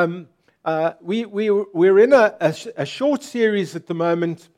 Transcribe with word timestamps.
Um, 0.00 0.28
uh, 0.64 0.92
we, 1.02 1.26
we, 1.26 1.50
we're 1.50 1.98
in 1.98 2.14
a, 2.14 2.34
a, 2.40 2.54
a, 2.78 2.86
short 2.86 3.22
series 3.22 3.76
at 3.76 3.86
the 3.86 3.92
moment. 3.92 4.48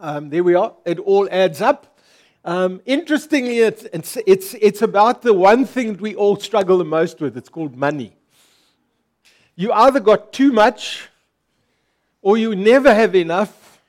Um, 0.00 0.28
there 0.28 0.42
we 0.42 0.56
are. 0.56 0.74
It 0.84 0.98
all 0.98 1.28
adds 1.30 1.60
up. 1.60 2.00
Um, 2.44 2.80
interestingly, 2.84 3.60
it's, 3.60 3.84
it's, 3.92 4.18
it's, 4.26 4.54
it's 4.54 4.82
about 4.82 5.22
the 5.22 5.32
one 5.32 5.64
thing 5.64 5.92
that 5.92 6.00
we 6.00 6.16
all 6.16 6.34
struggle 6.34 6.78
the 6.78 6.84
most 6.84 7.20
with. 7.20 7.36
It's 7.36 7.48
called 7.48 7.76
money. 7.76 8.16
You 9.54 9.72
either 9.72 10.00
got 10.00 10.32
too 10.32 10.50
much, 10.50 11.08
or 12.20 12.36
you 12.36 12.56
never 12.56 12.92
have 12.92 13.14
enough, 13.14 13.80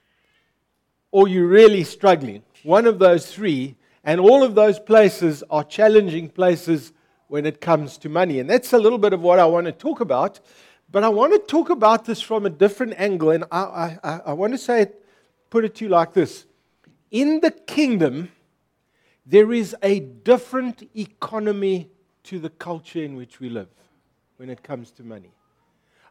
or 1.10 1.28
you're 1.28 1.48
really 1.48 1.84
struggling. 1.84 2.44
One 2.62 2.86
of 2.86 3.00
those 3.00 3.34
three. 3.34 3.78
And 4.04 4.22
all 4.22 4.44
of 4.44 4.54
those 4.54 4.78
places 4.78 5.44
are 5.50 5.64
challenging 5.64 6.30
places 6.30 6.94
when 7.36 7.46
it 7.46 7.60
comes 7.60 7.98
to 7.98 8.08
money. 8.08 8.40
And 8.40 8.50
that's 8.50 8.72
a 8.72 8.78
little 8.78 8.98
bit 8.98 9.12
of 9.12 9.20
what 9.20 9.40
I 9.40 9.46
want 9.46 9.66
to 9.66 9.74
talk 9.74 10.00
about. 10.00 10.40
But 10.90 11.04
I 11.04 11.10
want 11.10 11.34
to 11.34 11.40
talk 11.40 11.70
about 11.70 12.06
this 12.06 12.22
from 12.22 12.46
a 12.46 12.50
different 12.50 12.94
angle. 12.98 13.32
And 13.32 13.44
I, 13.52 13.98
I, 14.02 14.22
I 14.28 14.32
want 14.32 14.54
to 14.54 14.58
say 14.58 14.84
it, 14.84 15.04
put 15.50 15.66
it 15.66 15.76
to 15.76 15.84
you 15.84 15.90
like 15.90 16.14
this 16.14 16.46
In 17.12 17.42
the 17.42 17.52
kingdom, 17.52 18.32
there 19.26 19.52
is 19.52 19.76
a 19.84 20.00
different 20.00 20.90
economy 20.96 21.90
to 22.24 22.40
the 22.40 22.50
culture 22.50 23.04
in 23.04 23.18
which 23.18 23.42
we 23.42 23.50
live 23.50 23.68
when 24.38 24.50
it 24.50 24.64
comes 24.64 24.90
to 24.92 25.04
money. 25.04 25.34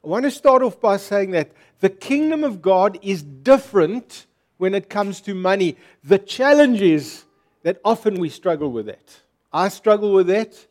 I 0.04 0.08
want 0.08 0.24
to 0.26 0.30
start 0.30 0.62
off 0.62 0.78
by 0.78 0.98
saying 0.98 1.30
that 1.30 1.52
the 1.80 1.88
kingdom 1.88 2.44
of 2.44 2.60
God 2.60 2.98
is 3.00 3.22
different 3.22 4.26
when 4.58 4.74
it 4.74 4.90
comes 4.90 5.22
to 5.22 5.34
money. 5.34 5.78
The 6.02 6.18
challenge 6.18 6.82
is 6.82 7.24
that 7.62 7.80
often 7.82 8.20
we 8.20 8.28
struggle 8.28 8.70
with 8.70 8.84
that. 8.84 9.22
I 9.50 9.68
struggle 9.68 10.12
with 10.12 10.26
that 10.26 10.66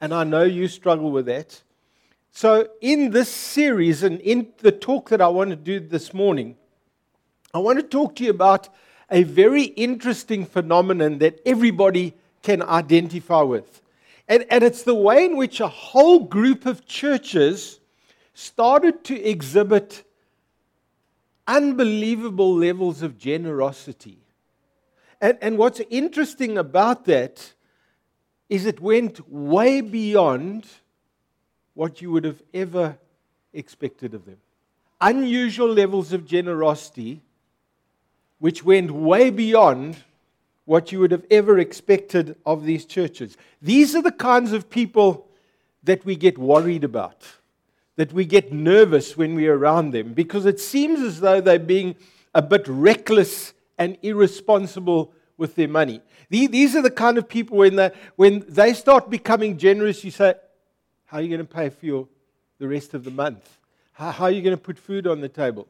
and 0.00 0.14
I 0.14 0.24
know 0.24 0.44
you 0.44 0.68
struggle 0.68 1.10
with 1.10 1.26
that. 1.26 1.62
So, 2.30 2.68
in 2.80 3.10
this 3.10 3.28
series 3.28 4.02
and 4.02 4.20
in 4.20 4.48
the 4.58 4.70
talk 4.70 5.08
that 5.08 5.20
I 5.20 5.28
want 5.28 5.50
to 5.50 5.56
do 5.56 5.80
this 5.80 6.14
morning, 6.14 6.56
I 7.52 7.58
want 7.58 7.78
to 7.78 7.82
talk 7.82 8.16
to 8.16 8.24
you 8.24 8.30
about 8.30 8.68
a 9.10 9.22
very 9.22 9.64
interesting 9.64 10.44
phenomenon 10.44 11.18
that 11.18 11.40
everybody 11.44 12.14
can 12.42 12.62
identify 12.62 13.42
with. 13.42 13.80
And, 14.28 14.44
and 14.50 14.62
it's 14.62 14.82
the 14.82 14.94
way 14.94 15.24
in 15.24 15.36
which 15.36 15.60
a 15.60 15.68
whole 15.68 16.20
group 16.20 16.66
of 16.66 16.86
churches 16.86 17.80
started 18.34 19.02
to 19.04 19.20
exhibit 19.20 20.04
unbelievable 21.46 22.54
levels 22.54 23.02
of 23.02 23.18
generosity. 23.18 24.18
And, 25.20 25.38
and 25.40 25.58
what's 25.58 25.80
interesting 25.90 26.58
about 26.58 27.06
that 27.06 27.54
is 28.48 28.66
it 28.66 28.80
went 28.80 29.30
way 29.30 29.80
beyond 29.80 30.66
what 31.74 32.00
you 32.02 32.10
would 32.10 32.24
have 32.24 32.42
ever 32.52 32.98
expected 33.52 34.14
of 34.14 34.24
them. 34.24 34.38
Unusual 35.00 35.72
levels 35.72 36.12
of 36.12 36.26
generosity, 36.26 37.20
which 38.38 38.64
went 38.64 38.90
way 38.90 39.30
beyond 39.30 39.96
what 40.64 40.92
you 40.92 40.98
would 41.00 41.12
have 41.12 41.24
ever 41.30 41.58
expected 41.58 42.36
of 42.44 42.64
these 42.64 42.84
churches. 42.84 43.36
These 43.62 43.94
are 43.94 44.02
the 44.02 44.12
kinds 44.12 44.52
of 44.52 44.68
people 44.68 45.26
that 45.84 46.04
we 46.04 46.16
get 46.16 46.36
worried 46.36 46.84
about, 46.84 47.22
that 47.96 48.12
we 48.12 48.24
get 48.24 48.52
nervous 48.52 49.16
when 49.16 49.34
we're 49.34 49.54
around 49.54 49.92
them, 49.92 50.12
because 50.12 50.46
it 50.46 50.60
seems 50.60 51.00
as 51.00 51.20
though 51.20 51.40
they're 51.40 51.58
being 51.58 51.96
a 52.34 52.42
bit 52.42 52.66
reckless 52.66 53.54
and 53.78 53.96
irresponsible 54.02 55.12
with 55.38 55.54
their 55.54 55.68
money. 55.68 56.02
These 56.28 56.76
are 56.76 56.82
the 56.82 56.90
kind 56.90 57.16
of 57.16 57.26
people 57.26 57.56
when 57.56 57.76
they, 57.76 57.90
when 58.16 58.44
they 58.46 58.74
start 58.74 59.08
becoming 59.08 59.56
generous, 59.56 60.04
you 60.04 60.10
say, 60.10 60.34
How 61.06 61.18
are 61.18 61.20
you 61.22 61.28
going 61.28 61.46
to 61.46 61.54
pay 61.54 61.70
for 61.70 61.86
your, 61.86 62.08
the 62.58 62.68
rest 62.68 62.92
of 62.92 63.04
the 63.04 63.10
month? 63.10 63.56
How, 63.92 64.10
how 64.10 64.24
are 64.24 64.30
you 64.30 64.42
going 64.42 64.56
to 64.56 64.62
put 64.62 64.78
food 64.78 65.06
on 65.06 65.22
the 65.22 65.28
table? 65.28 65.66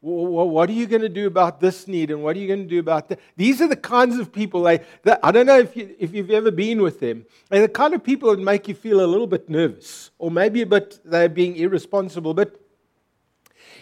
What 0.00 0.68
are 0.68 0.72
you 0.72 0.88
going 0.88 1.02
to 1.02 1.08
do 1.08 1.28
about 1.28 1.60
this 1.60 1.86
need 1.86 2.10
and 2.10 2.24
what 2.24 2.34
are 2.34 2.40
you 2.40 2.48
going 2.48 2.64
to 2.64 2.68
do 2.68 2.80
about 2.80 3.08
that? 3.08 3.20
These 3.36 3.60
are 3.60 3.68
the 3.68 3.76
kinds 3.76 4.18
of 4.18 4.32
people, 4.32 4.64
they, 4.64 4.80
that, 5.04 5.20
I 5.22 5.30
don't 5.30 5.46
know 5.46 5.60
if, 5.60 5.76
you, 5.76 5.94
if 5.96 6.12
you've 6.12 6.32
ever 6.32 6.50
been 6.50 6.82
with 6.82 6.98
them. 6.98 7.24
They're 7.50 7.62
the 7.62 7.68
kind 7.68 7.94
of 7.94 8.02
people 8.02 8.34
that 8.34 8.42
make 8.42 8.66
you 8.66 8.74
feel 8.74 9.04
a 9.04 9.06
little 9.06 9.28
bit 9.28 9.48
nervous 9.48 10.10
or 10.18 10.28
maybe 10.28 10.62
a 10.62 10.66
bit 10.66 10.98
they're 11.04 11.28
being 11.28 11.54
irresponsible. 11.54 12.34
But 12.34 12.60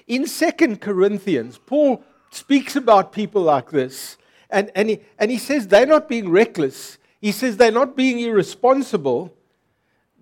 in 0.06 0.26
Second 0.26 0.82
Corinthians, 0.82 1.56
Paul 1.56 2.04
speaks 2.30 2.76
about 2.76 3.14
people 3.14 3.40
like 3.40 3.70
this 3.70 4.18
and, 4.52 4.70
and, 4.74 4.90
he, 4.90 5.00
and 5.18 5.30
he 5.30 5.38
says 5.38 5.68
they're 5.68 5.86
not 5.86 6.08
being 6.08 6.28
reckless. 6.28 6.98
He 7.20 7.32
says 7.32 7.56
they're 7.56 7.70
not 7.70 7.96
being 7.96 8.20
irresponsible, 8.20 9.34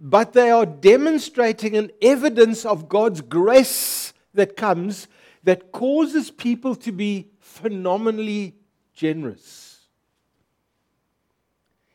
but 0.00 0.32
they 0.32 0.50
are 0.50 0.66
demonstrating 0.66 1.76
an 1.76 1.90
evidence 2.02 2.64
of 2.64 2.88
God's 2.88 3.20
grace 3.20 4.12
that 4.34 4.56
comes 4.56 5.08
that 5.44 5.72
causes 5.72 6.30
people 6.30 6.74
to 6.74 6.92
be 6.92 7.28
phenomenally 7.40 8.54
generous. 8.92 9.86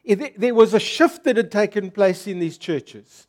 There 0.05 0.55
was 0.55 0.73
a 0.73 0.79
shift 0.79 1.23
that 1.25 1.38
had 1.38 1.51
taken 1.51 1.91
place 1.91 2.27
in 2.27 2.39
these 2.39 2.57
churches. 2.57 3.27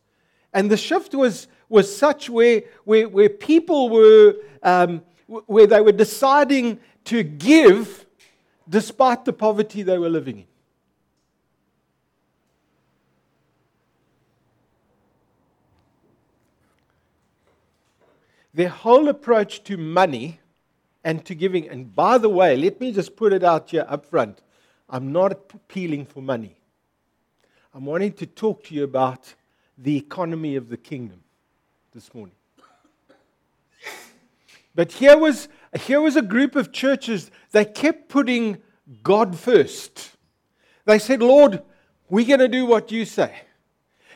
And 0.52 0.70
the 0.70 0.76
shift 0.76 1.14
was, 1.14 1.46
was 1.68 1.94
such 1.94 2.30
where, 2.30 2.62
where, 2.84 3.08
where 3.08 3.28
people 3.28 3.90
were, 3.90 4.36
um, 4.62 5.02
where 5.26 5.66
they 5.66 5.80
were 5.80 5.92
deciding 5.92 6.80
to 7.04 7.22
give 7.22 8.03
despite 8.68 9.24
the 9.24 9.32
poverty 9.32 9.82
they 9.82 9.98
were 9.98 10.08
living 10.08 10.38
in. 10.38 10.44
Their 18.54 18.68
whole 18.68 19.08
approach 19.08 19.64
to 19.64 19.76
money 19.76 20.38
and 21.02 21.24
to 21.24 21.34
giving, 21.34 21.68
and 21.68 21.94
by 21.94 22.18
the 22.18 22.28
way, 22.28 22.56
let 22.56 22.80
me 22.80 22.92
just 22.92 23.16
put 23.16 23.32
it 23.32 23.42
out 23.42 23.70
here 23.70 23.84
up 23.88 24.06
front. 24.06 24.40
I'm 24.88 25.12
not 25.12 25.32
appealing 25.32 26.06
for 26.06 26.22
money. 26.22 26.56
I'm 27.74 27.84
wanting 27.84 28.12
to 28.12 28.26
talk 28.26 28.62
to 28.64 28.74
you 28.74 28.84
about 28.84 29.34
the 29.76 29.96
economy 29.96 30.54
of 30.54 30.68
the 30.68 30.76
kingdom 30.76 31.20
this 31.92 32.14
morning. 32.14 32.36
But 34.74 34.92
here 34.92 35.16
was, 35.18 35.48
here 35.76 36.00
was 36.00 36.16
a 36.16 36.22
group 36.22 36.56
of 36.56 36.72
churches, 36.72 37.30
they 37.52 37.64
kept 37.64 38.08
putting 38.08 38.58
God 39.02 39.38
first. 39.38 40.10
They 40.84 40.98
said, 40.98 41.22
Lord, 41.22 41.62
we're 42.08 42.26
going 42.26 42.40
to 42.40 42.48
do 42.48 42.66
what 42.66 42.92
you 42.92 43.04
say. 43.04 43.34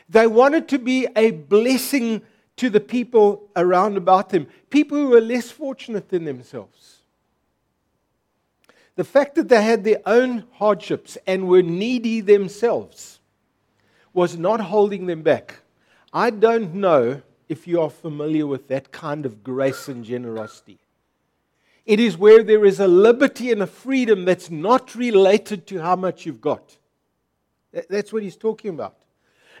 They 0.07 0.27
wanted 0.27 0.67
to 0.69 0.79
be 0.79 1.07
a 1.15 1.31
blessing 1.31 2.21
to 2.57 2.69
the 2.69 2.79
people 2.79 3.49
around 3.55 3.97
about 3.97 4.29
them, 4.29 4.47
people 4.69 4.97
who 4.97 5.09
were 5.09 5.21
less 5.21 5.49
fortunate 5.49 6.09
than 6.09 6.25
themselves. 6.25 6.97
The 8.95 9.03
fact 9.03 9.35
that 9.35 9.47
they 9.47 9.63
had 9.63 9.83
their 9.83 10.01
own 10.05 10.45
hardships 10.53 11.17
and 11.25 11.47
were 11.47 11.61
needy 11.61 12.19
themselves 12.19 13.19
was 14.13 14.37
not 14.37 14.59
holding 14.59 15.05
them 15.05 15.21
back. 15.21 15.61
I 16.11 16.31
don't 16.31 16.75
know 16.75 17.21
if 17.47 17.67
you 17.67 17.81
are 17.81 17.89
familiar 17.89 18.45
with 18.45 18.67
that 18.67 18.91
kind 18.91 19.25
of 19.25 19.43
grace 19.43 19.87
and 19.87 20.03
generosity. 20.03 20.79
It 21.85 21.99
is 21.99 22.17
where 22.17 22.43
there 22.43 22.65
is 22.65 22.79
a 22.79 22.87
liberty 22.87 23.51
and 23.51 23.61
a 23.61 23.67
freedom 23.67 24.25
that's 24.25 24.49
not 24.49 24.95
related 24.95 25.65
to 25.67 25.81
how 25.81 25.95
much 25.95 26.25
you've 26.25 26.41
got. 26.41 26.77
That's 27.89 28.11
what 28.13 28.23
he's 28.23 28.37
talking 28.37 28.71
about. 28.71 28.95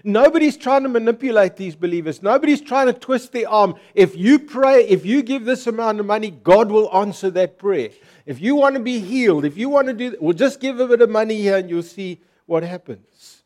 Nobody's 0.03 0.55
trying 0.55 0.83
to 0.83 0.89
manipulate 0.89 1.57
these 1.57 1.75
believers. 1.75 2.23
Nobody's 2.23 2.61
trying 2.61 2.87
to 2.87 2.93
twist 2.93 3.33
their 3.33 3.49
arm. 3.49 3.75
If 3.93 4.15
you 4.15 4.39
pray, 4.39 4.87
if 4.87 5.05
you 5.05 5.21
give 5.21 5.43
this 5.43 5.67
amount 5.67 5.99
of 5.99 6.05
money, 6.05 6.31
God 6.31 6.71
will 6.71 6.93
answer 6.95 7.29
that 7.31 7.57
prayer. 7.57 7.89
If 8.25 8.39
you 8.39 8.55
want 8.55 8.75
to 8.75 8.81
be 8.81 8.99
healed, 8.99 9.43
if 9.43 9.57
you 9.57 9.67
want 9.69 9.87
to 9.87 9.93
do, 9.93 10.15
well, 10.21 10.33
just 10.33 10.61
give 10.61 10.79
a 10.79 10.87
bit 10.87 11.01
of 11.01 11.09
money 11.09 11.35
here 11.35 11.57
and 11.57 11.69
you'll 11.69 11.83
see 11.83 12.21
what 12.45 12.63
happens. 12.63 13.43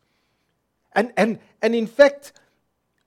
And, 0.93 1.11
and, 1.17 1.39
and 1.61 1.73
in 1.73 1.87
fact, 1.87 2.33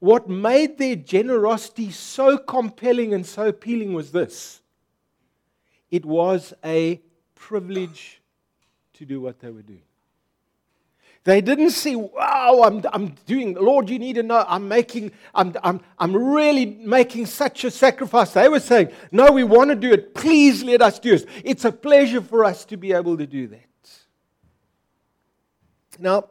what 0.01 0.29
made 0.29 0.79
their 0.79 0.97
generosity 0.97 1.91
so 1.91 2.39
compelling 2.39 3.15
and 3.15 3.25
so 3.25 3.49
appealing 3.49 3.95
was 3.95 4.13
this 4.13 4.61
it 5.91 6.05
was 6.05 6.53
a 6.65 7.01
privilege 7.35 8.21
to 8.95 9.05
do 9.05 9.21
what 9.21 9.41
they 9.41 9.51
were 9.51 9.63
doing. 9.63 9.83
They 11.25 11.41
didn't 11.41 11.71
see, 11.71 11.97
wow, 11.97 12.63
I'm, 12.65 12.85
I'm 12.93 13.09
doing, 13.27 13.55
Lord, 13.55 13.91
you 13.91 13.99
need 13.99 14.15
to 14.15 14.23
know, 14.23 14.45
I'm 14.47 14.69
making, 14.69 15.11
I'm, 15.35 15.57
I'm, 15.65 15.81
I'm 15.99 16.17
really 16.17 16.67
making 16.67 17.27
such 17.27 17.65
a 17.65 17.71
sacrifice. 17.71 18.31
They 18.31 18.49
were 18.49 18.61
saying, 18.61 18.93
no, 19.11 19.33
we 19.33 19.43
want 19.43 19.71
to 19.71 19.75
do 19.75 19.91
it. 19.91 20.15
Please 20.15 20.63
let 20.63 20.83
us 20.83 21.01
do 21.01 21.15
it. 21.15 21.27
It's 21.43 21.65
a 21.65 21.73
pleasure 21.73 22.21
for 22.21 22.45
us 22.45 22.65
to 22.67 22.77
be 22.77 22.93
able 22.93 23.17
to 23.19 23.27
do 23.27 23.49
that. 23.49 23.61
Now, 25.99 26.29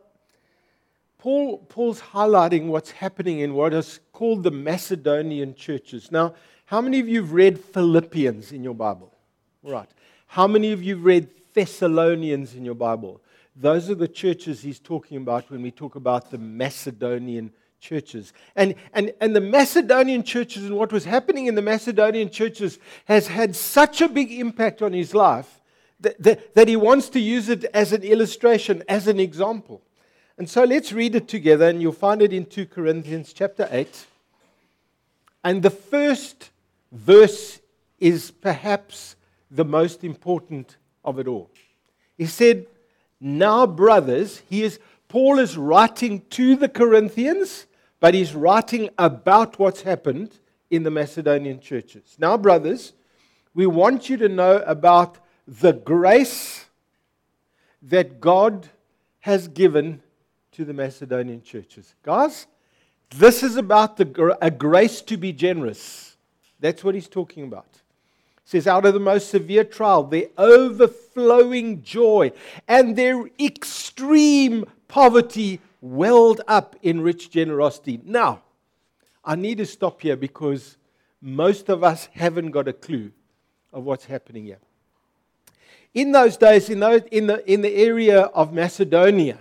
Paul, 1.17 1.57
Paul's 1.57 1.99
highlighting 1.99 2.67
what's 2.67 2.91
happening 2.91 3.39
in 3.39 3.53
what 3.53 3.73
is 3.73 3.99
called 4.13 4.43
the 4.43 4.51
Macedonian 4.51 5.55
churches. 5.55 6.11
Now, 6.11 6.35
how 6.65 6.81
many 6.81 6.99
of 6.99 7.09
you 7.09 7.21
have 7.21 7.33
read 7.33 7.59
Philippians 7.59 8.51
in 8.51 8.63
your 8.63 8.75
Bible? 8.75 9.14
Right. 9.65 9.89
How 10.27 10.45
many 10.45 10.71
of 10.73 10.83
you 10.83 10.97
read 10.97 11.27
Thessalonians 11.55 12.53
in 12.53 12.63
your 12.63 12.75
Bible? 12.75 13.19
Those 13.55 13.89
are 13.89 13.95
the 13.95 14.07
churches 14.07 14.61
he's 14.61 14.79
talking 14.79 15.17
about 15.17 15.49
when 15.49 15.63
we 15.63 15.71
talk 15.71 15.95
about 15.95 16.29
the 16.29 16.37
Macedonian 16.37 17.51
churches. 17.79 18.31
And, 18.55 18.75
and, 18.93 19.11
and 19.19 19.35
the 19.35 19.41
Macedonian 19.41 20.21
churches 20.21 20.65
and 20.65 20.77
what 20.77 20.91
was 20.93 21.05
happening 21.05 21.47
in 21.47 21.55
the 21.55 21.63
Macedonian 21.63 22.29
churches 22.29 22.77
has 23.05 23.25
had 23.27 23.55
such 23.55 24.01
a 24.01 24.07
big 24.07 24.31
impact 24.31 24.83
on 24.83 24.93
his 24.93 25.15
life 25.15 25.61
that, 25.99 26.21
that, 26.21 26.53
that 26.53 26.67
he 26.67 26.75
wants 26.75 27.09
to 27.09 27.19
use 27.19 27.49
it 27.49 27.63
as 27.73 27.91
an 27.91 28.03
illustration, 28.03 28.83
as 28.87 29.07
an 29.07 29.19
example. 29.19 29.81
And 30.37 30.47
so 30.47 30.63
let's 30.63 30.93
read 30.93 31.15
it 31.15 31.27
together, 31.27 31.69
and 31.69 31.81
you'll 31.81 31.91
find 31.93 32.21
it 32.21 32.33
in 32.33 32.45
2 32.45 32.67
Corinthians 32.67 33.33
chapter 33.33 33.67
8. 33.71 34.05
And 35.43 35.63
the 35.63 35.71
first 35.71 36.51
verse 36.91 37.61
is 37.99 38.29
perhaps 38.29 39.14
the 39.55 39.65
most 39.65 40.03
important 40.03 40.77
of 41.03 41.19
it 41.19 41.27
all. 41.27 41.49
He 42.17 42.25
said, 42.25 42.67
Now, 43.19 43.65
brothers, 43.65 44.41
he 44.49 44.63
is, 44.63 44.79
Paul 45.07 45.39
is 45.39 45.57
writing 45.57 46.23
to 46.31 46.55
the 46.55 46.69
Corinthians, 46.69 47.65
but 47.99 48.13
he's 48.13 48.35
writing 48.35 48.89
about 48.97 49.57
what's 49.57 49.81
happened 49.81 50.37
in 50.69 50.83
the 50.83 50.91
Macedonian 50.91 51.59
churches. 51.59 52.15
Now, 52.19 52.37
brothers, 52.37 52.93
we 53.53 53.65
want 53.65 54.09
you 54.09 54.17
to 54.17 54.29
know 54.29 54.57
about 54.65 55.17
the 55.47 55.73
grace 55.73 56.65
that 57.81 58.19
God 58.19 58.67
has 59.19 59.47
given 59.47 60.01
to 60.51 60.65
the 60.65 60.73
Macedonian 60.73 61.41
churches. 61.41 61.95
Guys, 62.03 62.47
this 63.11 63.43
is 63.43 63.55
about 63.55 63.97
the, 63.97 64.37
a 64.41 64.51
grace 64.51 65.01
to 65.03 65.17
be 65.17 65.31
generous. 65.31 66.17
That's 66.59 66.83
what 66.83 66.95
he's 66.95 67.07
talking 67.07 67.43
about. 67.43 67.81
Says, 68.47 68.67
out 68.67 68.85
of 68.85 68.93
the 68.93 68.99
most 68.99 69.29
severe 69.29 69.63
trial, 69.63 70.03
their 70.03 70.27
overflowing 70.37 71.81
joy 71.81 72.31
and 72.67 72.95
their 72.95 73.27
extreme 73.39 74.65
poverty 74.87 75.59
welled 75.81 76.41
up 76.47 76.75
in 76.83 77.01
rich 77.01 77.31
generosity. 77.31 77.99
Now, 78.03 78.43
I 79.23 79.35
need 79.35 79.57
to 79.57 79.65
stop 79.65 80.01
here 80.01 80.15
because 80.15 80.77
most 81.21 81.69
of 81.69 81.83
us 81.83 82.07
haven't 82.13 82.51
got 82.51 82.67
a 82.67 82.73
clue 82.73 83.11
of 83.73 83.83
what's 83.83 84.05
happening 84.05 84.45
here. 84.45 84.59
In 85.95 86.11
those 86.11 86.37
days, 86.37 86.69
in, 86.69 86.79
those, 86.79 87.01
in, 87.11 87.25
the, 87.25 87.51
in 87.51 87.61
the 87.61 87.73
area 87.75 88.21
of 88.21 88.53
Macedonia, 88.53 89.39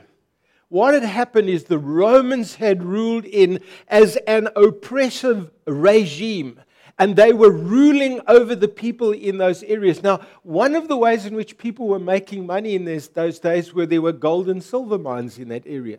what 0.70 0.94
had 0.94 1.02
happened 1.02 1.50
is 1.50 1.64
the 1.64 1.78
Romans 1.78 2.54
had 2.54 2.82
ruled 2.82 3.26
in 3.26 3.60
as 3.88 4.16
an 4.26 4.48
oppressive 4.56 5.50
regime 5.66 6.58
and 6.98 7.16
they 7.16 7.32
were 7.32 7.50
ruling 7.50 8.20
over 8.28 8.54
the 8.54 8.68
people 8.68 9.12
in 9.12 9.38
those 9.38 9.62
areas. 9.64 10.02
Now, 10.02 10.20
one 10.42 10.74
of 10.74 10.88
the 10.88 10.96
ways 10.96 11.26
in 11.26 11.34
which 11.34 11.58
people 11.58 11.88
were 11.88 11.98
making 11.98 12.46
money 12.46 12.74
in 12.74 12.84
this, 12.84 13.08
those 13.08 13.38
days 13.38 13.74
were 13.74 13.86
there 13.86 14.02
were 14.02 14.12
gold 14.12 14.48
and 14.48 14.62
silver 14.62 14.98
mines 14.98 15.38
in 15.38 15.48
that 15.48 15.66
area. 15.66 15.98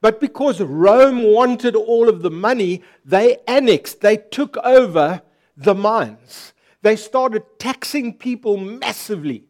But 0.00 0.20
because 0.20 0.60
Rome 0.60 1.22
wanted 1.22 1.76
all 1.76 2.08
of 2.08 2.22
the 2.22 2.30
money, 2.30 2.82
they 3.04 3.38
annexed, 3.46 4.00
they 4.00 4.16
took 4.16 4.56
over 4.58 5.22
the 5.56 5.74
mines. 5.74 6.52
They 6.82 6.96
started 6.96 7.44
taxing 7.58 8.14
people 8.14 8.56
massively 8.56 9.44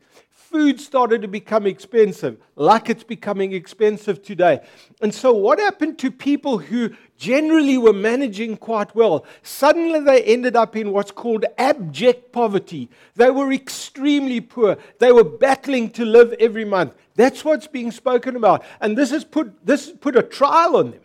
food 0.52 0.78
started 0.78 1.22
to 1.22 1.28
become 1.28 1.66
expensive, 1.66 2.36
like 2.54 2.90
it's 2.90 3.02
becoming 3.02 3.52
expensive 3.52 4.22
today. 4.22 4.60
And 5.00 5.12
so, 5.12 5.32
what 5.32 5.58
happened 5.58 5.98
to 6.00 6.10
people 6.10 6.58
who 6.58 6.90
generally 7.16 7.78
were 7.78 7.94
managing 7.94 8.58
quite 8.58 8.94
well? 8.94 9.24
Suddenly, 9.42 10.00
they 10.00 10.22
ended 10.22 10.54
up 10.54 10.76
in 10.76 10.92
what's 10.92 11.10
called 11.10 11.46
abject 11.56 12.32
poverty. 12.32 12.90
They 13.14 13.30
were 13.30 13.52
extremely 13.52 14.40
poor. 14.40 14.76
They 14.98 15.10
were 15.10 15.24
battling 15.24 15.90
to 15.92 16.04
live 16.04 16.34
every 16.34 16.66
month. 16.66 16.94
That's 17.14 17.44
what's 17.44 17.66
being 17.66 17.90
spoken 17.90 18.36
about. 18.36 18.64
And 18.80 18.96
this 18.96 19.10
has 19.10 19.24
put, 19.24 19.66
this 19.66 19.86
has 19.86 19.96
put 19.96 20.16
a 20.16 20.22
trial 20.22 20.76
on 20.76 20.90
them. 20.92 21.00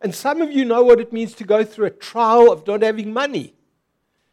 And 0.00 0.14
some 0.14 0.42
of 0.42 0.52
you 0.52 0.64
know 0.64 0.82
what 0.82 1.00
it 1.00 1.12
means 1.12 1.34
to 1.34 1.44
go 1.44 1.64
through 1.64 1.86
a 1.86 1.90
trial 1.90 2.52
of 2.52 2.66
not 2.66 2.82
having 2.82 3.12
money. 3.12 3.54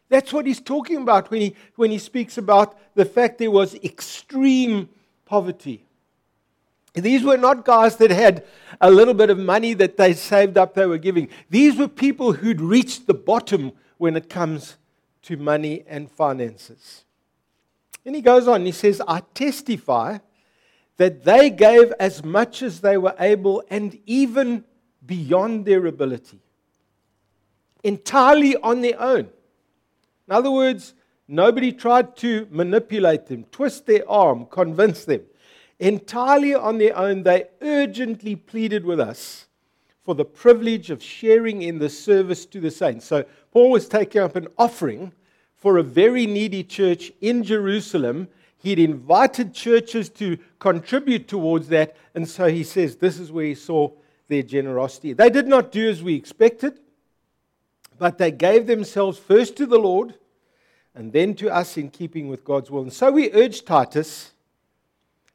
That's 0.08 0.32
what 0.32 0.46
he's 0.46 0.60
talking 0.60 0.98
about 0.98 1.30
when 1.30 1.40
he, 1.40 1.56
when 1.74 1.90
he 1.90 1.98
speaks 1.98 2.38
about 2.38 2.76
the 2.94 3.04
fact 3.04 3.38
there 3.38 3.50
was 3.50 3.74
extreme 3.76 4.88
poverty. 5.24 5.84
These 6.94 7.24
were 7.24 7.36
not 7.36 7.64
guys 7.64 7.96
that 7.96 8.10
had 8.10 8.44
a 8.80 8.90
little 8.90 9.14
bit 9.14 9.28
of 9.28 9.38
money 9.38 9.74
that 9.74 9.96
they 9.96 10.14
saved 10.14 10.56
up 10.56 10.74
they 10.74 10.86
were 10.86 10.98
giving. 10.98 11.28
These 11.50 11.76
were 11.76 11.88
people 11.88 12.32
who'd 12.32 12.60
reached 12.60 13.06
the 13.06 13.14
bottom 13.14 13.72
when 13.98 14.16
it 14.16 14.30
comes 14.30 14.76
to 15.22 15.36
money 15.36 15.84
and 15.86 16.10
finances. 16.10 17.04
And 18.06 18.14
he 18.14 18.22
goes 18.22 18.46
on, 18.48 18.64
he 18.64 18.72
says, 18.72 19.02
I 19.06 19.22
testify 19.34 20.18
that 20.96 21.24
they 21.24 21.50
gave 21.50 21.92
as 21.98 22.24
much 22.24 22.62
as 22.62 22.80
they 22.80 22.96
were 22.96 23.14
able 23.18 23.62
and 23.68 23.98
even 24.06 24.64
beyond 25.04 25.66
their 25.66 25.84
ability, 25.86 26.40
entirely 27.82 28.56
on 28.56 28.80
their 28.80 29.00
own. 29.00 29.28
In 30.28 30.34
other 30.34 30.50
words, 30.50 30.94
nobody 31.28 31.72
tried 31.72 32.16
to 32.18 32.46
manipulate 32.50 33.26
them, 33.26 33.44
twist 33.52 33.86
their 33.86 34.08
arm, 34.10 34.46
convince 34.46 35.04
them. 35.04 35.22
Entirely 35.78 36.54
on 36.54 36.78
their 36.78 36.96
own, 36.96 37.22
they 37.22 37.44
urgently 37.60 38.34
pleaded 38.34 38.84
with 38.84 38.98
us 38.98 39.46
for 40.02 40.14
the 40.14 40.24
privilege 40.24 40.90
of 40.90 41.02
sharing 41.02 41.62
in 41.62 41.78
the 41.78 41.88
service 41.88 42.46
to 42.46 42.60
the 42.60 42.70
saints. 42.70 43.04
So, 43.04 43.24
Paul 43.50 43.70
was 43.70 43.88
taking 43.88 44.22
up 44.22 44.36
an 44.36 44.48
offering 44.56 45.12
for 45.56 45.78
a 45.78 45.82
very 45.82 46.26
needy 46.26 46.62
church 46.62 47.12
in 47.20 47.42
Jerusalem. 47.42 48.28
He'd 48.58 48.78
invited 48.78 49.52
churches 49.52 50.08
to 50.10 50.38
contribute 50.58 51.28
towards 51.28 51.68
that, 51.68 51.96
and 52.14 52.28
so 52.28 52.46
he 52.46 52.64
says 52.64 52.96
this 52.96 53.18
is 53.18 53.32
where 53.32 53.46
he 53.46 53.54
saw 53.54 53.90
their 54.28 54.42
generosity. 54.42 55.12
They 55.12 55.30
did 55.30 55.46
not 55.46 55.72
do 55.72 55.88
as 55.88 56.02
we 56.02 56.14
expected. 56.14 56.78
But 57.98 58.18
they 58.18 58.30
gave 58.30 58.66
themselves 58.66 59.18
first 59.18 59.56
to 59.56 59.66
the 59.66 59.78
Lord 59.78 60.14
and 60.94 61.12
then 61.12 61.34
to 61.34 61.54
us 61.54 61.76
in 61.76 61.90
keeping 61.90 62.28
with 62.28 62.44
God's 62.44 62.70
will. 62.70 62.82
And 62.82 62.92
so 62.92 63.12
we 63.12 63.30
urge 63.32 63.64
Titus, 63.64 64.32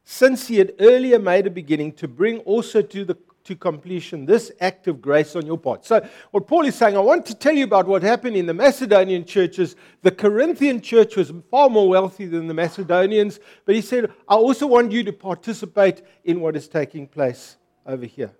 since 0.04 0.48
he 0.48 0.56
had 0.56 0.74
earlier 0.80 1.18
made 1.18 1.46
a 1.46 1.50
beginning, 1.50 1.92
to 1.92 2.08
bring 2.08 2.38
also 2.40 2.82
to, 2.82 3.04
the, 3.04 3.16
to 3.44 3.54
completion 3.54 4.26
this 4.26 4.50
act 4.60 4.88
of 4.88 5.00
grace 5.00 5.36
on 5.36 5.46
your 5.46 5.56
part. 5.56 5.86
So, 5.86 6.06
what 6.32 6.48
Paul 6.48 6.66
is 6.66 6.74
saying, 6.74 6.96
I 6.96 7.00
want 7.00 7.24
to 7.26 7.34
tell 7.34 7.54
you 7.54 7.62
about 7.62 7.86
what 7.86 8.02
happened 8.02 8.36
in 8.36 8.46
the 8.46 8.54
Macedonian 8.54 9.24
churches. 9.24 9.76
The 10.02 10.10
Corinthian 10.10 10.80
church 10.80 11.14
was 11.14 11.32
far 11.48 11.70
more 11.70 11.88
wealthy 11.88 12.26
than 12.26 12.48
the 12.48 12.54
Macedonians, 12.54 13.38
but 13.64 13.76
he 13.76 13.82
said, 13.82 14.10
I 14.28 14.34
also 14.34 14.66
want 14.66 14.90
you 14.90 15.04
to 15.04 15.12
participate 15.12 16.02
in 16.24 16.40
what 16.40 16.56
is 16.56 16.66
taking 16.66 17.06
place 17.06 17.56
over 17.86 18.04
here. 18.04 18.32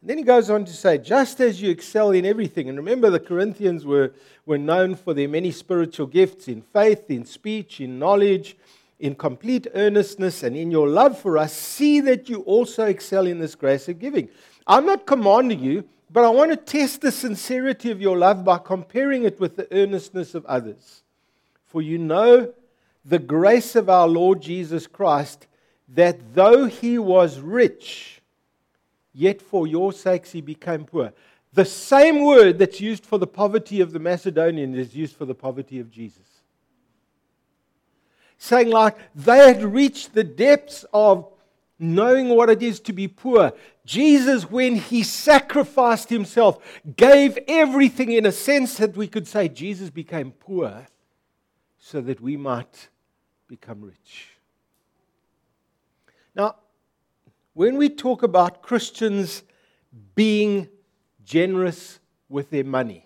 And 0.00 0.10
then 0.10 0.18
he 0.18 0.24
goes 0.24 0.48
on 0.48 0.64
to 0.64 0.72
say, 0.72 0.98
just 0.98 1.40
as 1.40 1.60
you 1.60 1.70
excel 1.70 2.12
in 2.12 2.24
everything, 2.24 2.68
and 2.68 2.78
remember 2.78 3.10
the 3.10 3.18
Corinthians 3.18 3.84
were, 3.84 4.12
were 4.46 4.58
known 4.58 4.94
for 4.94 5.12
their 5.12 5.28
many 5.28 5.50
spiritual 5.50 6.06
gifts 6.06 6.46
in 6.46 6.62
faith, 6.62 7.10
in 7.10 7.24
speech, 7.24 7.80
in 7.80 7.98
knowledge, 7.98 8.56
in 9.00 9.14
complete 9.14 9.66
earnestness, 9.74 10.42
and 10.42 10.56
in 10.56 10.70
your 10.70 10.88
love 10.88 11.18
for 11.18 11.36
us, 11.36 11.52
see 11.52 12.00
that 12.00 12.28
you 12.28 12.42
also 12.42 12.84
excel 12.84 13.26
in 13.26 13.40
this 13.40 13.56
grace 13.56 13.88
of 13.88 13.98
giving. 13.98 14.28
I'm 14.66 14.86
not 14.86 15.06
commanding 15.06 15.60
you, 15.60 15.84
but 16.10 16.24
I 16.24 16.30
want 16.30 16.50
to 16.52 16.56
test 16.56 17.00
the 17.00 17.12
sincerity 17.12 17.90
of 17.90 18.00
your 18.00 18.16
love 18.16 18.44
by 18.44 18.58
comparing 18.58 19.24
it 19.24 19.40
with 19.40 19.56
the 19.56 19.68
earnestness 19.72 20.34
of 20.34 20.46
others. 20.46 21.02
For 21.66 21.82
you 21.82 21.98
know 21.98 22.52
the 23.04 23.18
grace 23.18 23.74
of 23.74 23.88
our 23.88 24.06
Lord 24.08 24.40
Jesus 24.40 24.86
Christ, 24.86 25.46
that 25.88 26.34
though 26.34 26.66
he 26.66 26.98
was 26.98 27.40
rich, 27.40 28.17
yet 29.18 29.42
for 29.42 29.66
your 29.66 29.92
sakes 29.92 30.30
he 30.30 30.40
became 30.40 30.84
poor. 30.84 31.12
The 31.52 31.64
same 31.64 32.24
word 32.24 32.58
that's 32.58 32.80
used 32.80 33.04
for 33.04 33.18
the 33.18 33.26
poverty 33.26 33.80
of 33.80 33.92
the 33.92 33.98
Macedonian 33.98 34.74
is 34.76 34.94
used 34.94 35.16
for 35.16 35.24
the 35.24 35.34
poverty 35.34 35.80
of 35.80 35.90
Jesus. 35.90 36.22
Saying, 38.38 38.70
like, 38.70 38.96
they 39.16 39.38
had 39.38 39.64
reached 39.64 40.14
the 40.14 40.22
depths 40.22 40.84
of 40.92 41.28
knowing 41.80 42.28
what 42.28 42.48
it 42.48 42.62
is 42.62 42.78
to 42.80 42.92
be 42.92 43.08
poor. 43.08 43.52
Jesus, 43.84 44.48
when 44.48 44.76
he 44.76 45.02
sacrificed 45.02 46.10
himself, 46.10 46.62
gave 46.96 47.38
everything 47.48 48.12
in 48.12 48.24
a 48.24 48.32
sense 48.32 48.76
that 48.76 48.96
we 48.96 49.08
could 49.08 49.26
say 49.26 49.48
Jesus 49.48 49.90
became 49.90 50.30
poor 50.30 50.86
so 51.78 52.00
that 52.02 52.20
we 52.20 52.36
might 52.36 52.88
become 53.48 53.82
rich. 53.82 54.28
Now, 56.36 56.56
when 57.58 57.76
we 57.76 57.88
talk 57.88 58.22
about 58.22 58.62
Christians 58.62 59.42
being 60.14 60.68
generous 61.24 61.98
with 62.28 62.50
their 62.50 62.62
money, 62.62 63.04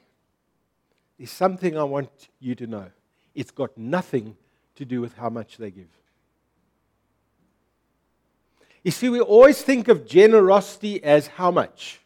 there's 1.17 1.31
something 1.31 1.79
I 1.79 1.85
want 1.85 2.29
you 2.39 2.55
to 2.57 2.67
know. 2.67 2.91
It's 3.35 3.51
got 3.51 3.79
nothing 3.79 4.37
to 4.75 4.85
do 4.85 5.01
with 5.01 5.17
how 5.17 5.31
much 5.31 5.57
they 5.57 5.71
give. 5.71 5.89
You 8.85 8.91
see, 8.91 9.09
we 9.09 9.21
always 9.21 9.63
think 9.63 9.89
of 9.89 10.07
generosity 10.07 11.03
as 11.03 11.29
how 11.29 11.51
much? 11.51 12.03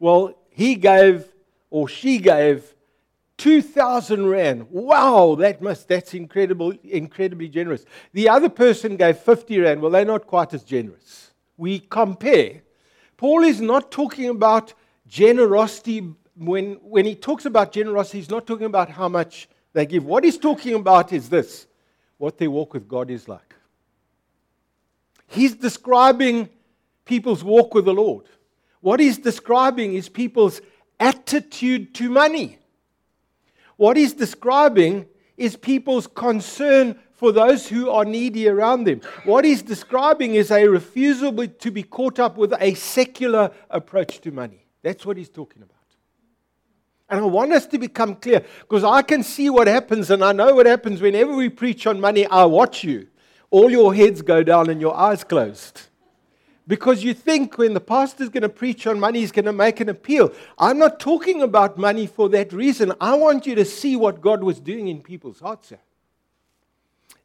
Well, 0.00 0.36
he 0.50 0.74
gave 0.74 1.28
or 1.70 1.86
she 1.86 2.18
gave 2.18 2.74
2,000 3.40 4.26
Rand. 4.26 4.66
Wow, 4.70 5.34
that 5.36 5.62
must, 5.62 5.88
that's 5.88 6.12
incredible, 6.12 6.74
incredibly 6.84 7.48
generous. 7.48 7.86
The 8.12 8.28
other 8.28 8.50
person 8.50 8.96
gave 8.96 9.16
50 9.16 9.58
Rand. 9.60 9.80
Well, 9.80 9.90
they're 9.90 10.04
not 10.04 10.26
quite 10.26 10.52
as 10.52 10.62
generous. 10.62 11.30
We 11.56 11.78
compare. 11.78 12.60
Paul 13.16 13.44
is 13.44 13.62
not 13.62 13.90
talking 13.90 14.28
about 14.28 14.74
generosity, 15.06 16.12
when, 16.36 16.74
when 16.82 17.06
he 17.06 17.14
talks 17.14 17.46
about 17.46 17.72
generosity, 17.72 18.18
he's 18.18 18.28
not 18.28 18.46
talking 18.46 18.66
about 18.66 18.90
how 18.90 19.08
much 19.08 19.48
they 19.72 19.86
give. 19.86 20.04
What 20.04 20.22
he's 20.22 20.36
talking 20.36 20.74
about 20.74 21.10
is 21.14 21.30
this 21.30 21.66
what 22.18 22.36
their 22.36 22.50
walk 22.50 22.74
with 22.74 22.86
God 22.86 23.10
is 23.10 23.26
like. 23.26 23.54
He's 25.26 25.54
describing 25.54 26.50
people's 27.06 27.42
walk 27.42 27.72
with 27.72 27.86
the 27.86 27.94
Lord. 27.94 28.26
What 28.82 29.00
he's 29.00 29.16
describing 29.16 29.94
is 29.94 30.10
people's 30.10 30.60
attitude 30.98 31.94
to 31.94 32.10
money. 32.10 32.58
What 33.80 33.96
he's 33.96 34.12
describing 34.12 35.06
is 35.38 35.56
people's 35.56 36.06
concern 36.06 37.00
for 37.14 37.32
those 37.32 37.66
who 37.66 37.88
are 37.88 38.04
needy 38.04 38.46
around 38.46 38.84
them. 38.84 39.00
What 39.24 39.42
he's 39.42 39.62
describing 39.62 40.34
is 40.34 40.50
a 40.50 40.68
refusal 40.68 41.32
to 41.46 41.70
be 41.70 41.82
caught 41.82 42.18
up 42.18 42.36
with 42.36 42.52
a 42.60 42.74
secular 42.74 43.50
approach 43.70 44.20
to 44.20 44.32
money. 44.32 44.66
That's 44.82 45.06
what 45.06 45.16
he's 45.16 45.30
talking 45.30 45.62
about. 45.62 45.78
And 47.08 47.20
I 47.20 47.24
want 47.24 47.54
us 47.54 47.64
to 47.68 47.78
become 47.78 48.16
clear 48.16 48.44
because 48.58 48.84
I 48.84 49.00
can 49.00 49.22
see 49.22 49.48
what 49.48 49.66
happens 49.66 50.10
and 50.10 50.22
I 50.22 50.32
know 50.32 50.56
what 50.56 50.66
happens 50.66 51.00
whenever 51.00 51.34
we 51.34 51.48
preach 51.48 51.86
on 51.86 52.02
money. 52.02 52.26
I 52.26 52.44
watch 52.44 52.84
you. 52.84 53.08
All 53.48 53.70
your 53.70 53.94
heads 53.94 54.20
go 54.20 54.42
down 54.42 54.68
and 54.68 54.78
your 54.78 54.94
eyes 54.94 55.24
closed. 55.24 55.80
Because 56.70 57.02
you 57.02 57.14
think 57.14 57.58
when 57.58 57.74
the 57.74 57.80
pastor's 57.80 58.28
going 58.28 58.44
to 58.44 58.48
preach 58.48 58.86
on 58.86 59.00
money, 59.00 59.18
he's 59.18 59.32
going 59.32 59.44
to 59.46 59.52
make 59.52 59.80
an 59.80 59.88
appeal. 59.88 60.32
I'm 60.56 60.78
not 60.78 61.00
talking 61.00 61.42
about 61.42 61.76
money 61.76 62.06
for 62.06 62.28
that 62.28 62.52
reason. 62.52 62.92
I 63.00 63.16
want 63.16 63.44
you 63.44 63.56
to 63.56 63.64
see 63.64 63.96
what 63.96 64.20
God 64.20 64.44
was 64.44 64.60
doing 64.60 64.86
in 64.86 65.02
people's 65.02 65.40
hearts. 65.40 65.72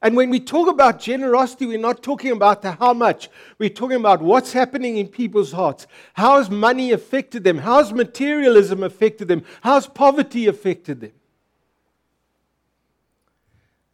And 0.01 0.15
when 0.15 0.31
we 0.31 0.39
talk 0.39 0.67
about 0.67 0.99
generosity, 0.99 1.67
we're 1.67 1.77
not 1.77 2.01
talking 2.01 2.31
about 2.31 2.63
the 2.63 2.71
how 2.71 2.93
much. 2.93 3.29
We're 3.59 3.69
talking 3.69 3.97
about 3.97 4.19
what's 4.19 4.51
happening 4.51 4.97
in 4.97 5.09
people's 5.09 5.51
hearts. 5.51 5.85
How 6.13 6.39
has 6.39 6.49
money 6.49 6.91
affected 6.91 7.43
them? 7.43 7.59
How 7.59 7.77
has 7.77 7.93
materialism 7.93 8.81
affected 8.81 9.27
them? 9.27 9.45
How 9.61 9.75
has 9.75 9.85
poverty 9.85 10.47
affected 10.47 11.01
them? 11.01 11.11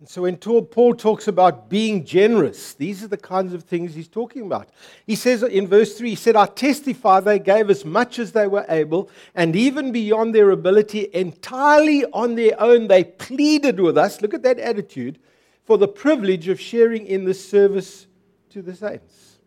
And 0.02 0.10
so 0.10 0.24
when 0.24 0.38
Paul 0.38 0.96
talks 0.96 1.28
about 1.28 1.70
being 1.70 2.04
generous, 2.04 2.74
these 2.74 3.04
are 3.04 3.08
the 3.08 3.18
kinds 3.18 3.54
of 3.54 3.66
things 3.66 3.94
he's 3.94 4.08
talking 4.08 4.48
about. 4.48 4.70
He 5.06 5.16
says 5.16 5.44
in 5.44 5.68
verse 5.68 5.96
3, 5.96 6.10
he 6.10 6.16
said, 6.16 6.36
I 6.36 6.48
testify 6.48 7.20
they 7.20 7.38
gave 7.38 7.70
as 7.70 7.86
much 7.86 8.18
as 8.18 8.32
they 8.32 8.48
were 8.48 8.66
able, 8.68 9.12
and 9.36 9.56
even 9.56 9.92
beyond 9.92 10.34
their 10.34 10.50
ability, 10.50 11.08
entirely 11.14 12.04
on 12.06 12.34
their 12.34 12.60
own, 12.60 12.88
they 12.88 13.04
pleaded 13.04 13.80
with 13.80 13.96
us. 13.96 14.24
Look 14.24 14.34
at 14.34 14.42
that 14.42 14.58
attitude 14.58 15.20
for 15.66 15.78
the 15.78 15.88
privilege 15.88 16.48
of 16.48 16.60
sharing 16.60 17.06
in 17.06 17.26
the 17.26 17.36
service 17.36 18.08
to 18.50 18.64
the 18.64 18.76
saints. 18.76 19.38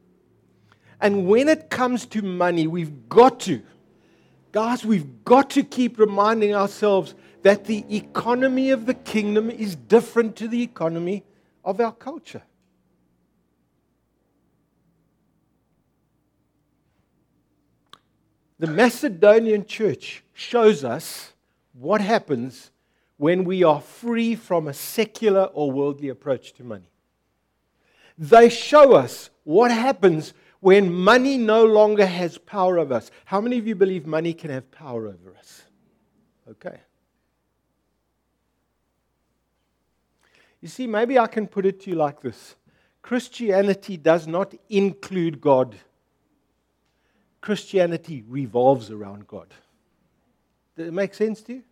And 1.01 1.27
when 1.27 1.49
it 1.49 1.69
comes 1.69 2.07
to 2.07 2.23
money, 2.23 2.69
we've 2.69 3.09
got 3.09 3.41
to, 3.41 3.61
guys, 4.53 4.85
we've 4.85 5.25
got 5.25 5.51
to 5.51 5.65
keep 5.65 5.99
reminding 5.99 6.55
ourselves 6.55 7.17
that 7.45 7.67
the 7.67 7.85
economy 7.95 8.71
of 8.71 8.87
the 8.87 8.95
kingdom 8.95 9.51
is 9.51 9.77
different 9.77 10.35
to 10.35 10.49
the 10.49 10.63
economy 10.63 11.23
of 11.63 11.79
our 11.79 11.93
culture. 11.93 12.41
The 18.59 18.67
Macedonian 18.67 19.67
church 19.67 20.25
shows 20.33 20.85
us 20.85 21.35
what 21.75 22.01
happens 22.01 22.71
when 23.19 23.45
we 23.45 23.63
are 23.63 23.83
free 23.83 24.35
from 24.35 24.67
a 24.67 24.73
secular 24.73 25.45
or 25.53 25.71
worldly 25.71 26.09
approach 26.09 26.55
to 26.55 26.65
money. 26.65 26.89
They 28.17 28.49
show 28.49 28.95
us 28.95 29.29
what 29.43 29.71
happens 29.71 30.33
when 30.61 30.91
money 30.91 31.37
no 31.37 31.67
longer 31.67 32.07
has 32.07 32.39
power 32.39 32.79
over 32.79 32.95
us. 32.95 33.11
How 33.27 33.43
many 33.43 33.59
of 33.59 33.67
you 33.67 33.75
believe 33.75 34.07
money 34.07 34.33
can 34.33 34.49
have 34.49 34.71
power 34.71 35.09
over 35.09 35.37
us? 35.39 35.65
Okay. 36.49 36.81
You 40.65 40.71
see, 40.71 40.87
maybe 40.87 41.19
I 41.19 41.27
can 41.27 41.47
put 41.47 41.67
it 41.67 41.83
to 41.83 41.91
you 41.91 41.97
like 41.97 42.23
this 42.23 42.57
Christianity 43.03 43.99
does 43.99 44.27
not 44.27 44.55
include 44.71 45.39
God, 45.39 45.77
Christianity 47.43 48.25
revolves 48.27 48.91
around 48.91 49.29
God. 49.29 49.53
Does 50.75 50.89
it 50.89 50.95
make 50.95 51.13
sense 51.13 51.43
to 51.43 51.57
you? 51.57 51.65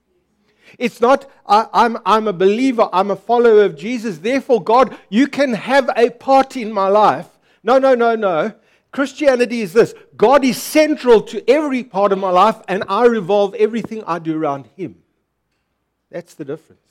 It's 0.79 1.01
not, 1.01 1.29
I, 1.47 1.63
am 1.63 1.97
I'm, 1.97 2.03
I'm 2.05 2.29
a 2.29 2.35
believer, 2.35 2.91
I'm 2.93 3.11
a 3.11 3.17
follower 3.17 3.65
of 3.65 3.79
Jesus, 3.79 4.19
therefore, 4.19 4.63
God, 4.63 4.95
you 5.09 5.27
can 5.27 5.55
have 5.55 5.91
a 5.97 6.11
part 6.11 6.59
in 6.59 6.71
my 6.71 6.89
life. 6.89 7.29
No, 7.63 7.79
no, 7.79 7.95
no, 7.95 8.15
no. 8.15 8.53
Christianity 8.91 9.63
is 9.63 9.73
this 9.73 9.95
God 10.19 10.45
is 10.45 10.61
central 10.61 11.23
to 11.23 11.43
every 11.51 11.83
part 11.83 12.13
of 12.13 12.19
my 12.19 12.31
life, 12.31 12.61
and 12.69 12.85
I 12.91 13.07
revolve 13.07 13.55
everything 13.55 14.05
I 14.07 14.19
do 14.19 14.39
around 14.39 14.69
Him. 14.77 14.97
That's 16.11 16.35
the 16.35 16.45
difference. 16.45 16.82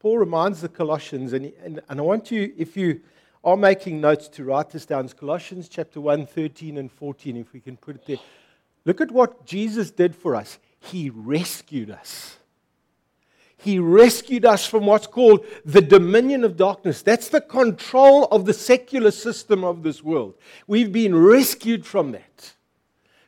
Paul 0.00 0.16
reminds 0.16 0.62
the 0.62 0.68
Colossians, 0.70 1.34
and, 1.34 1.52
and, 1.62 1.82
and 1.90 2.00
I 2.00 2.02
want 2.02 2.30
you, 2.30 2.54
if 2.56 2.74
you 2.74 3.02
are 3.44 3.56
making 3.56 4.00
notes, 4.00 4.28
to 4.28 4.44
write 4.44 4.70
this 4.70 4.86
down. 4.86 5.04
It's 5.04 5.12
Colossians 5.12 5.68
chapter 5.68 6.00
1, 6.00 6.24
13 6.24 6.78
and 6.78 6.90
14, 6.90 7.36
if 7.36 7.52
we 7.52 7.60
can 7.60 7.76
put 7.76 7.96
it 7.96 8.06
there. 8.06 8.16
Look 8.86 9.02
at 9.02 9.10
what 9.10 9.44
Jesus 9.44 9.90
did 9.90 10.16
for 10.16 10.34
us. 10.34 10.58
He 10.80 11.10
rescued 11.10 11.90
us. 11.90 12.38
He 13.58 13.78
rescued 13.78 14.46
us 14.46 14.64
from 14.64 14.86
what's 14.86 15.06
called 15.06 15.44
the 15.66 15.82
dominion 15.82 16.44
of 16.44 16.56
darkness. 16.56 17.02
That's 17.02 17.28
the 17.28 17.42
control 17.42 18.24
of 18.32 18.46
the 18.46 18.54
secular 18.54 19.10
system 19.10 19.64
of 19.64 19.82
this 19.82 20.02
world. 20.02 20.32
We've 20.66 20.90
been 20.90 21.14
rescued 21.14 21.84
from 21.84 22.12
that. 22.12 22.54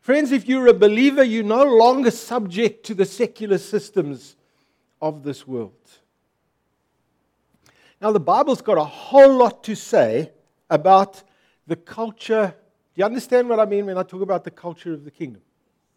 Friends, 0.01 0.33
if 0.33 0.49
you're 0.49 0.69
a 0.69 0.75
believer, 0.75 1.23
you're 1.23 1.45
no 1.45 1.65
longer 1.65 2.11
subject 2.11 2.87
to 2.87 2.95
the 2.95 3.05
secular 3.05 3.59
systems 3.59 4.37
of 5.03 5.23
this 5.23 5.47
world. 5.47 5.75
Now, 8.03 8.11
the 8.11 8.19
Bible's 8.19 8.61
got 8.61 8.79
a 8.79 8.85
whole 8.85 9.37
lot 9.37 9.63
to 9.63 9.77
say 9.77 10.33
about 10.69 11.23
the 11.69 11.77
culture. 11.77 12.53
Do 12.95 12.99
you 12.99 13.05
understand 13.05 13.49
what 13.49 13.61
I 13.61 13.65
mean 13.65 13.87
when 13.87 13.97
I 13.97 14.03
talk 14.03 14.23
about 14.23 14.43
the 14.43 14.51
culture 14.51 14.93
of 14.93 15.05
the 15.05 15.11
kingdom? 15.13 15.41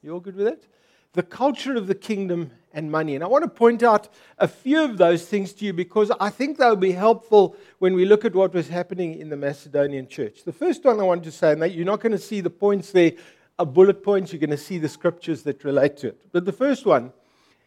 You 0.04 0.14
all 0.14 0.20
good 0.20 0.36
with 0.36 0.46
that? 0.46 0.68
The 1.14 1.24
culture 1.24 1.76
of 1.76 1.88
the 1.88 1.96
kingdom 1.96 2.52
and 2.74 2.92
money. 2.92 3.16
And 3.16 3.24
I 3.24 3.28
want 3.28 3.44
to 3.44 3.50
point 3.50 3.82
out 3.82 4.10
a 4.38 4.48
few 4.48 4.84
of 4.84 5.00
those 5.00 5.26
things 5.26 5.52
to 5.54 5.66
you 5.66 5.74
because 5.74 6.12
I 6.20 6.30
think 6.30 6.60
they'll 6.60 6.76
be 6.76 6.92
helpful 6.92 7.56
when 7.80 7.96
we 7.96 8.06
look 8.06 8.24
at 8.24 8.36
what 8.36 8.54
was 8.54 8.68
happening 8.68 9.18
in 9.18 9.30
the 9.30 9.38
Macedonian 9.38 10.08
church. 10.08 10.44
The 10.44 10.54
first 10.54 10.86
one 10.86 11.00
I 11.00 11.04
want 11.04 11.24
to 11.24 11.32
say, 11.32 11.54
and 11.54 11.74
you're 11.74 11.86
not 11.86 12.02
going 12.02 12.12
to 12.12 12.20
see 12.20 12.40
the 12.40 12.52
points 12.52 12.92
there, 12.92 13.14
are 13.58 13.66
bullet 13.66 14.04
points, 14.04 14.32
you're 14.32 14.40
going 14.40 14.52
to 14.52 14.58
see 14.58 14.78
the 14.78 14.90
scriptures 14.90 15.42
that 15.44 15.64
relate 15.64 15.98
to 15.98 16.10
it. 16.10 16.22
But 16.32 16.46
the 16.46 16.52
first 16.52 16.86
one 16.86 17.14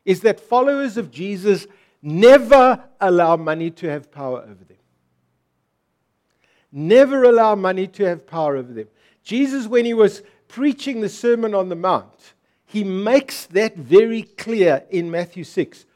is 0.04 0.20
that 0.20 0.38
followers 0.38 0.96
of 0.96 1.10
Jesus 1.10 1.66
Never 2.02 2.84
allow 3.00 3.36
money 3.36 3.70
to 3.72 3.88
have 3.88 4.10
power 4.10 4.40
over 4.42 4.64
them. 4.64 4.76
Never 6.70 7.24
allow 7.24 7.54
money 7.54 7.86
to 7.88 8.04
have 8.04 8.26
power 8.26 8.56
over 8.56 8.72
them. 8.72 8.88
Jesus, 9.22 9.66
when 9.66 9.84
he 9.84 9.94
was 9.94 10.22
preaching 10.48 11.00
the 11.00 11.08
Sermon 11.08 11.54
on 11.54 11.68
the 11.68 11.76
Mount, 11.76 12.34
he 12.66 12.84
makes 12.84 13.46
that 13.46 13.76
very 13.76 14.22
clear 14.22 14.84
in 14.90 15.10
Matthew 15.10 15.44
6. 15.44 15.86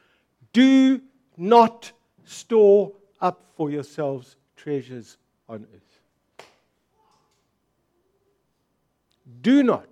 Do 0.52 1.00
not 1.37 1.92
store 2.25 2.92
up 3.21 3.44
for 3.56 3.71
yourselves 3.71 4.37
treasures 4.56 5.18
on 5.49 5.66
earth. 5.75 6.00
Do 9.40 9.62
not. 9.62 9.88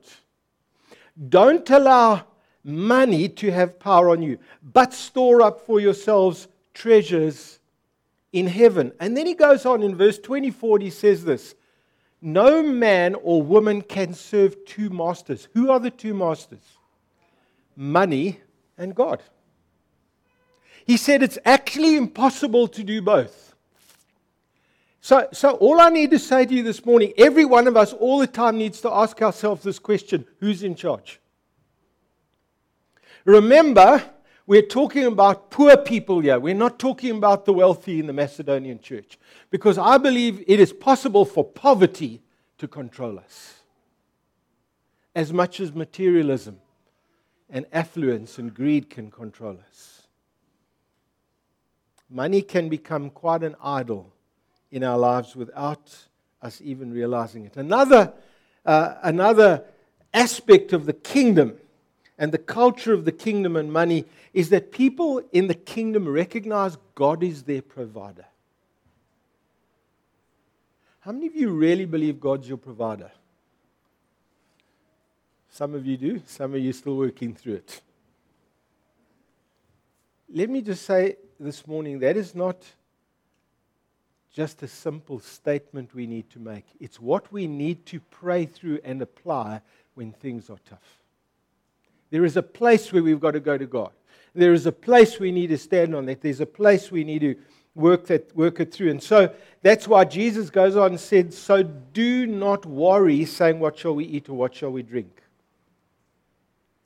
Don't 1.28 1.68
allow 1.70 2.26
money 2.64 3.28
to 3.28 3.50
have 3.50 3.78
power 3.78 4.10
on 4.10 4.22
you, 4.22 4.38
but 4.62 4.92
store 4.92 5.42
up 5.42 5.66
for 5.66 5.80
yourselves 5.80 6.48
treasures 6.74 7.58
in 8.32 8.46
heaven. 8.46 8.92
And 9.00 9.16
then 9.16 9.26
he 9.26 9.34
goes 9.34 9.66
on 9.66 9.82
in 9.82 9.96
verse 9.96 10.18
24, 10.18 10.80
he 10.80 10.90
says 10.90 11.24
this 11.24 11.54
No 12.20 12.62
man 12.62 13.14
or 13.14 13.42
woman 13.42 13.82
can 13.82 14.14
serve 14.14 14.64
two 14.64 14.90
masters. 14.90 15.48
Who 15.54 15.70
are 15.70 15.80
the 15.80 15.90
two 15.90 16.14
masters? 16.14 16.78
Money 17.76 18.40
and 18.76 18.94
God. 18.94 19.22
He 20.84 20.96
said 20.96 21.22
it's 21.22 21.38
actually 21.44 21.96
impossible 21.96 22.68
to 22.68 22.82
do 22.82 23.00
both. 23.00 23.54
So, 25.02 25.28
so, 25.32 25.52
all 25.52 25.80
I 25.80 25.88
need 25.88 26.10
to 26.10 26.18
say 26.18 26.44
to 26.44 26.54
you 26.54 26.62
this 26.62 26.84
morning, 26.84 27.14
every 27.16 27.46
one 27.46 27.66
of 27.66 27.76
us 27.76 27.94
all 27.94 28.18
the 28.18 28.26
time 28.26 28.58
needs 28.58 28.82
to 28.82 28.92
ask 28.92 29.22
ourselves 29.22 29.62
this 29.62 29.78
question 29.78 30.26
who's 30.40 30.62
in 30.62 30.74
charge? 30.74 31.19
Remember, 33.24 34.02
we're 34.46 34.62
talking 34.62 35.04
about 35.04 35.50
poor 35.50 35.76
people 35.76 36.20
here. 36.20 36.38
We're 36.40 36.54
not 36.54 36.78
talking 36.78 37.16
about 37.16 37.44
the 37.44 37.52
wealthy 37.52 38.00
in 38.00 38.06
the 38.06 38.12
Macedonian 38.12 38.80
church. 38.80 39.18
Because 39.50 39.78
I 39.78 39.98
believe 39.98 40.42
it 40.46 40.60
is 40.60 40.72
possible 40.72 41.24
for 41.24 41.44
poverty 41.44 42.22
to 42.58 42.66
control 42.68 43.18
us 43.18 43.60
as 45.14 45.32
much 45.32 45.60
as 45.60 45.72
materialism 45.72 46.60
and 47.48 47.66
affluence 47.72 48.38
and 48.38 48.54
greed 48.54 48.88
can 48.88 49.10
control 49.10 49.58
us. 49.68 50.06
Money 52.08 52.42
can 52.42 52.68
become 52.68 53.10
quite 53.10 53.42
an 53.42 53.54
idol 53.62 54.12
in 54.70 54.84
our 54.84 54.98
lives 54.98 55.34
without 55.34 55.96
us 56.42 56.60
even 56.62 56.92
realizing 56.92 57.44
it. 57.44 57.56
Another 57.56 58.12
uh, 58.64 58.94
another 59.02 59.64
aspect 60.12 60.72
of 60.72 60.86
the 60.86 60.92
kingdom 60.92 61.56
and 62.20 62.32
the 62.32 62.38
culture 62.38 62.92
of 62.92 63.06
the 63.06 63.12
kingdom 63.12 63.56
and 63.56 63.72
money 63.72 64.04
is 64.34 64.50
that 64.50 64.70
people 64.70 65.22
in 65.32 65.46
the 65.46 65.54
kingdom 65.54 66.06
recognize 66.06 66.76
God 66.94 67.22
is 67.22 67.44
their 67.44 67.62
provider. 67.62 68.26
How 71.00 71.12
many 71.12 71.28
of 71.28 71.34
you 71.34 71.48
really 71.48 71.86
believe 71.86 72.20
God's 72.20 72.46
your 72.46 72.58
provider? 72.58 73.10
Some 75.48 75.74
of 75.74 75.86
you 75.86 75.96
do, 75.96 76.22
some 76.26 76.54
of 76.54 76.60
you 76.60 76.74
still 76.74 76.96
working 76.96 77.34
through 77.34 77.54
it. 77.54 77.80
Let 80.28 80.50
me 80.50 80.60
just 80.60 80.84
say 80.84 81.16
this 81.40 81.66
morning 81.66 82.00
that 82.00 82.18
is 82.18 82.34
not 82.34 82.62
just 84.30 84.62
a 84.62 84.68
simple 84.68 85.20
statement 85.20 85.94
we 85.94 86.06
need 86.06 86.28
to 86.30 86.38
make. 86.38 86.66
It's 86.78 87.00
what 87.00 87.32
we 87.32 87.46
need 87.46 87.86
to 87.86 87.98
pray 87.98 88.44
through 88.44 88.80
and 88.84 89.00
apply 89.00 89.62
when 89.94 90.12
things 90.12 90.50
are 90.50 90.58
tough. 90.68 90.99
There 92.10 92.24
is 92.24 92.36
a 92.36 92.42
place 92.42 92.92
where 92.92 93.02
we've 93.02 93.20
got 93.20 93.32
to 93.32 93.40
go 93.40 93.56
to 93.56 93.66
God. 93.66 93.90
There 94.34 94.52
is 94.52 94.66
a 94.66 94.72
place 94.72 95.18
we 95.18 95.32
need 95.32 95.48
to 95.48 95.58
stand 95.58 95.94
on 95.94 96.06
that. 96.06 96.20
There's 96.20 96.40
a 96.40 96.46
place 96.46 96.90
we 96.90 97.04
need 97.04 97.20
to 97.20 97.36
work, 97.74 98.06
that, 98.06 98.34
work 98.36 98.60
it 98.60 98.72
through. 98.72 98.90
And 98.90 99.02
so 99.02 99.32
that's 99.62 99.88
why 99.88 100.04
Jesus 100.04 100.50
goes 100.50 100.76
on 100.76 100.90
and 100.90 101.00
said, 101.00 101.34
So 101.34 101.62
do 101.62 102.26
not 102.26 102.66
worry, 102.66 103.24
saying, 103.24 103.58
What 103.58 103.78
shall 103.78 103.94
we 103.94 104.04
eat 104.04 104.28
or 104.28 104.34
what 104.34 104.54
shall 104.54 104.70
we 104.70 104.82
drink? 104.82 105.22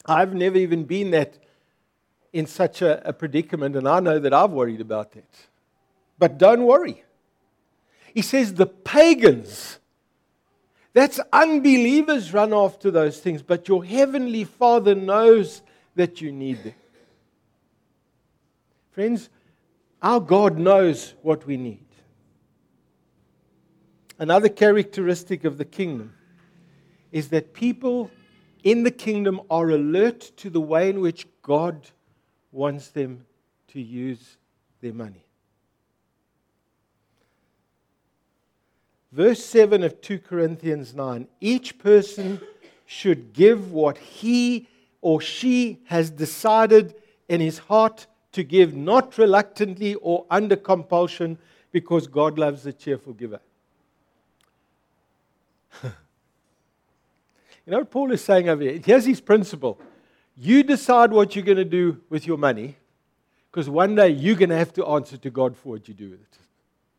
I've 0.07 0.35
never 0.35 0.57
even 0.57 0.85
been 0.85 1.11
that 1.13 1.39
in 2.33 2.47
such 2.47 2.83
a, 2.83 3.07
a 3.09 3.13
predicament, 3.13 3.77
and 3.77 3.89
I 3.89 4.01
know 4.01 4.19
that 4.19 4.35
I've 4.35 4.51
worried 4.51 4.81
about 4.81 5.13
that. 5.13 5.25
But 6.19 6.37
don't 6.37 6.65
worry. 6.65 7.05
He 8.13 8.23
says 8.23 8.55
the 8.55 8.67
pagans, 8.67 9.79
that's 10.95 11.21
unbelievers 11.33 12.33
run 12.33 12.55
after 12.55 12.91
those 12.91 13.19
things, 13.19 13.43
but 13.43 13.69
your 13.69 13.85
heavenly 13.85 14.45
Father 14.45 14.95
knows 14.95 15.61
that 15.97 16.21
you 16.21 16.33
need 16.33 16.63
them. 16.63 16.75
Friends, 18.93 19.29
our 20.01 20.21
God 20.21 20.57
knows 20.57 21.15
what 21.21 21.47
we 21.47 21.57
need. 21.57 21.85
Another 24.21 24.49
characteristic 24.49 25.45
of 25.45 25.59
the 25.59 25.65
kingdom 25.65 26.15
is 27.11 27.29
that 27.31 27.55
people 27.55 28.11
in 28.63 28.85
the 28.85 28.91
kingdom 28.93 29.41
are 29.51 29.71
alert 29.71 30.21
to 30.37 30.49
the 30.49 30.61
way 30.61 30.89
in 30.91 31.01
which 31.01 31.27
God 31.43 31.89
wants 32.53 32.89
them 32.91 33.27
to 33.69 33.81
use 33.81 34.37
their 34.81 34.93
money. 34.93 35.24
Verse 39.15 39.45
7 39.45 39.85
of 39.85 40.01
2 40.01 40.19
Corinthians 40.19 40.93
9 40.93 41.29
each 41.41 41.79
person 41.79 42.41
should 42.85 43.33
give 43.33 43.71
what 43.71 43.97
he 43.97 44.67
or 45.03 45.21
she 45.21 45.79
has 45.85 46.11
decided 46.11 46.97
in 47.29 47.41
his 47.41 47.59
heart 47.59 48.09
to 48.33 48.43
give, 48.43 48.75
not 48.75 49.17
reluctantly 49.17 49.95
or 49.95 50.27
under 50.29 50.57
compulsion, 50.57 51.39
because 51.71 52.09
God 52.09 52.41
loves 52.41 52.67
a 52.67 52.73
cheerful 52.73 53.13
giver. 53.13 53.39
you 55.85 55.91
know 57.69 57.79
what 57.79 57.91
Paul 57.93 58.11
is 58.11 58.25
saying 58.25 58.49
over 58.49 58.65
here? 58.65 58.81
Here's 58.85 59.05
his 59.05 59.21
principle 59.21 59.81
you 60.37 60.65
decide 60.65 61.13
what 61.13 61.37
you're 61.37 61.45
going 61.45 61.59
to 61.59 61.65
do 61.65 62.01
with 62.11 62.27
your 62.27 62.39
money, 62.39 62.77
because 63.49 63.71
one 63.71 63.95
day 63.95 64.09
you're 64.09 64.35
going 64.35 64.51
to 64.51 64.59
have 64.59 64.73
to 64.73 64.85
answer 64.87 65.17
to 65.17 65.31
God 65.31 65.57
for 65.57 65.75
what 65.75 65.87
you 65.87 65.95
do 65.95 66.11
with 66.11 66.21
it. 66.21 66.39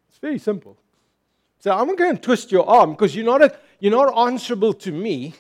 It's 0.07 0.19
very 0.19 0.39
simple. 0.39 0.77
So 1.65 1.71
I'm 1.71 1.87
not 1.87 1.97
going 1.97 2.15
to 2.15 2.21
twist 2.21 2.51
your 2.51 2.69
arm 2.69 2.91
because 2.91 3.15
you're 3.15 3.25
not, 3.25 3.41
a, 3.41 3.57
you're 3.79 3.91
not 3.91 4.15
answerable 4.15 4.71
to 4.73 4.91
me. 4.91 5.33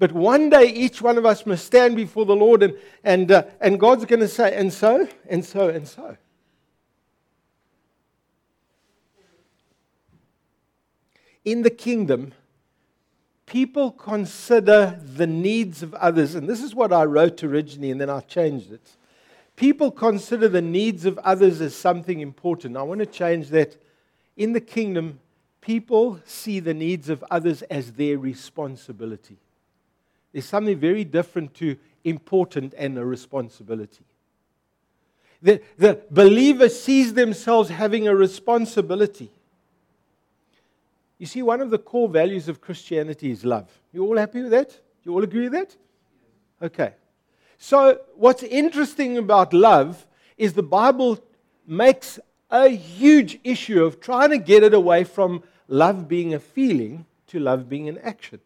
But 0.00 0.10
one 0.10 0.50
day 0.50 0.64
each 0.64 1.00
one 1.00 1.16
of 1.16 1.24
us 1.24 1.46
must 1.46 1.64
stand 1.64 1.94
before 1.94 2.26
the 2.26 2.34
Lord 2.34 2.64
and, 2.64 2.76
and, 3.04 3.30
uh, 3.30 3.44
and 3.60 3.78
God's 3.78 4.04
going 4.04 4.18
to 4.18 4.26
say, 4.26 4.52
and 4.52 4.72
so, 4.72 5.06
and 5.28 5.44
so, 5.44 5.68
and 5.68 5.86
so. 5.86 6.16
In 11.44 11.62
the 11.62 11.70
kingdom, 11.70 12.32
people 13.46 13.92
consider 13.92 14.98
the 15.00 15.28
needs 15.28 15.84
of 15.84 15.94
others. 15.94 16.34
And 16.34 16.48
this 16.48 16.64
is 16.64 16.74
what 16.74 16.92
I 16.92 17.04
wrote 17.04 17.44
originally, 17.44 17.92
and 17.92 18.00
then 18.00 18.10
I 18.10 18.22
changed 18.22 18.72
it. 18.72 18.96
People 19.54 19.92
consider 19.92 20.48
the 20.48 20.62
needs 20.62 21.06
of 21.06 21.16
others 21.18 21.60
as 21.60 21.76
something 21.76 22.18
important. 22.18 22.76
I 22.76 22.82
want 22.82 22.98
to 22.98 23.06
change 23.06 23.50
that. 23.50 23.80
In 24.36 24.52
the 24.52 24.60
kingdom, 24.60 25.20
people 25.60 26.20
see 26.24 26.60
the 26.60 26.74
needs 26.74 27.08
of 27.08 27.24
others 27.30 27.62
as 27.62 27.92
their 27.92 28.18
responsibility. 28.18 29.36
There's 30.32 30.46
something 30.46 30.78
very 30.78 31.04
different 31.04 31.54
to 31.54 31.76
important 32.04 32.74
and 32.76 32.96
a 32.98 33.04
responsibility. 33.04 34.04
The, 35.42 35.60
the 35.78 36.00
believer 36.10 36.68
sees 36.68 37.14
themselves 37.14 37.70
having 37.70 38.06
a 38.08 38.14
responsibility. 38.14 39.30
You 41.18 41.26
see, 41.26 41.42
one 41.42 41.60
of 41.60 41.70
the 41.70 41.78
core 41.78 42.08
values 42.08 42.48
of 42.48 42.60
Christianity 42.60 43.30
is 43.30 43.44
love. 43.44 43.68
You 43.92 44.04
all 44.04 44.16
happy 44.16 44.42
with 44.42 44.52
that? 44.52 44.78
You 45.04 45.14
all 45.14 45.22
agree 45.22 45.48
with 45.48 45.52
that? 45.52 45.76
Okay. 46.62 46.94
So, 47.58 48.00
what's 48.16 48.42
interesting 48.42 49.18
about 49.18 49.52
love 49.52 50.06
is 50.38 50.54
the 50.54 50.62
Bible 50.62 51.18
makes 51.66 52.18
a 52.50 52.68
huge 52.68 53.38
issue 53.44 53.84
of 53.84 54.00
trying 54.00 54.30
to 54.30 54.38
get 54.38 54.62
it 54.62 54.74
away 54.74 55.04
from 55.04 55.42
love 55.68 56.08
being 56.08 56.34
a 56.34 56.40
feeling 56.40 57.06
to 57.28 57.38
love 57.38 57.68
being 57.68 57.88
an 57.88 57.98
action. 57.98 58.40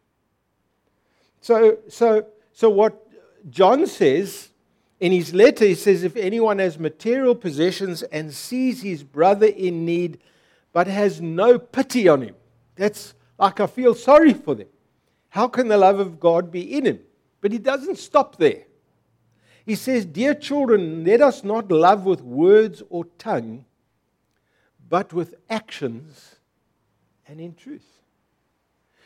So, 1.41 1.79
so, 1.89 2.27
so 2.53 2.71
what 2.71 3.07
John 3.51 3.87
says 3.87 4.51
in 5.01 5.13
his 5.13 5.35
letter, 5.35 5.65
he 5.65 5.75
says, 5.75 6.03
if 6.03 6.17
anyone 6.17 6.59
has 6.59 6.79
material 6.79 7.35
possessions 7.35 8.03
and 8.05 8.33
sees 8.33 8.83
his 8.83 9.03
brother 9.03 9.47
in 9.47 9.85
need, 9.85 10.19
but 10.73 10.87
has 10.87 11.21
no 11.21 11.59
pity 11.59 12.09
on 12.09 12.23
him, 12.23 12.35
that's 12.77 13.15
like 13.39 13.61
I 13.61 13.67
feel 13.67 13.95
sorry 13.95 14.33
for 14.33 14.55
them. 14.55 14.69
How 15.31 15.49
can 15.49 15.69
the 15.69 15.77
love 15.77 15.99
of 15.99 16.21
God 16.21 16.51
be 16.51 16.77
in 16.77 16.87
him? 16.87 17.01
But 17.41 17.53
he 17.53 17.59
doesn't 17.59 17.99
stop 17.99 18.37
there. 18.37 18.65
He 19.67 19.75
says, 19.75 20.05
Dear 20.05 20.35
children, 20.35 21.05
let 21.05 21.21
us 21.21 21.43
not 21.43 21.73
love 21.73 22.05
with 22.05 22.23
words 22.23 22.83
or 22.89 23.07
tongue, 23.19 23.65
but 24.89 25.13
with 25.13 25.35
actions 25.49 26.37
and 27.27 27.41
in 27.41 27.55
truth. 27.55 27.87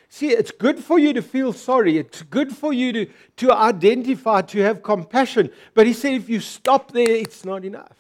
See, 0.09 0.31
it's 0.31 0.51
good 0.51 0.83
for 0.83 0.99
you 0.99 1.13
to 1.13 1.23
feel 1.23 1.53
sorry. 1.53 1.99
It's 1.99 2.23
good 2.23 2.57
for 2.57 2.73
you 2.73 2.93
to, 2.93 3.07
to 3.37 3.53
identify, 3.53 4.41
to 4.43 4.61
have 4.61 4.83
compassion. 4.83 5.51
But 5.75 5.87
he 5.87 5.93
said 5.93 6.15
if 6.15 6.29
you 6.29 6.41
stop 6.41 6.93
there, 6.93 7.17
it's 7.17 7.45
not 7.45 7.65
enough. 7.65 7.97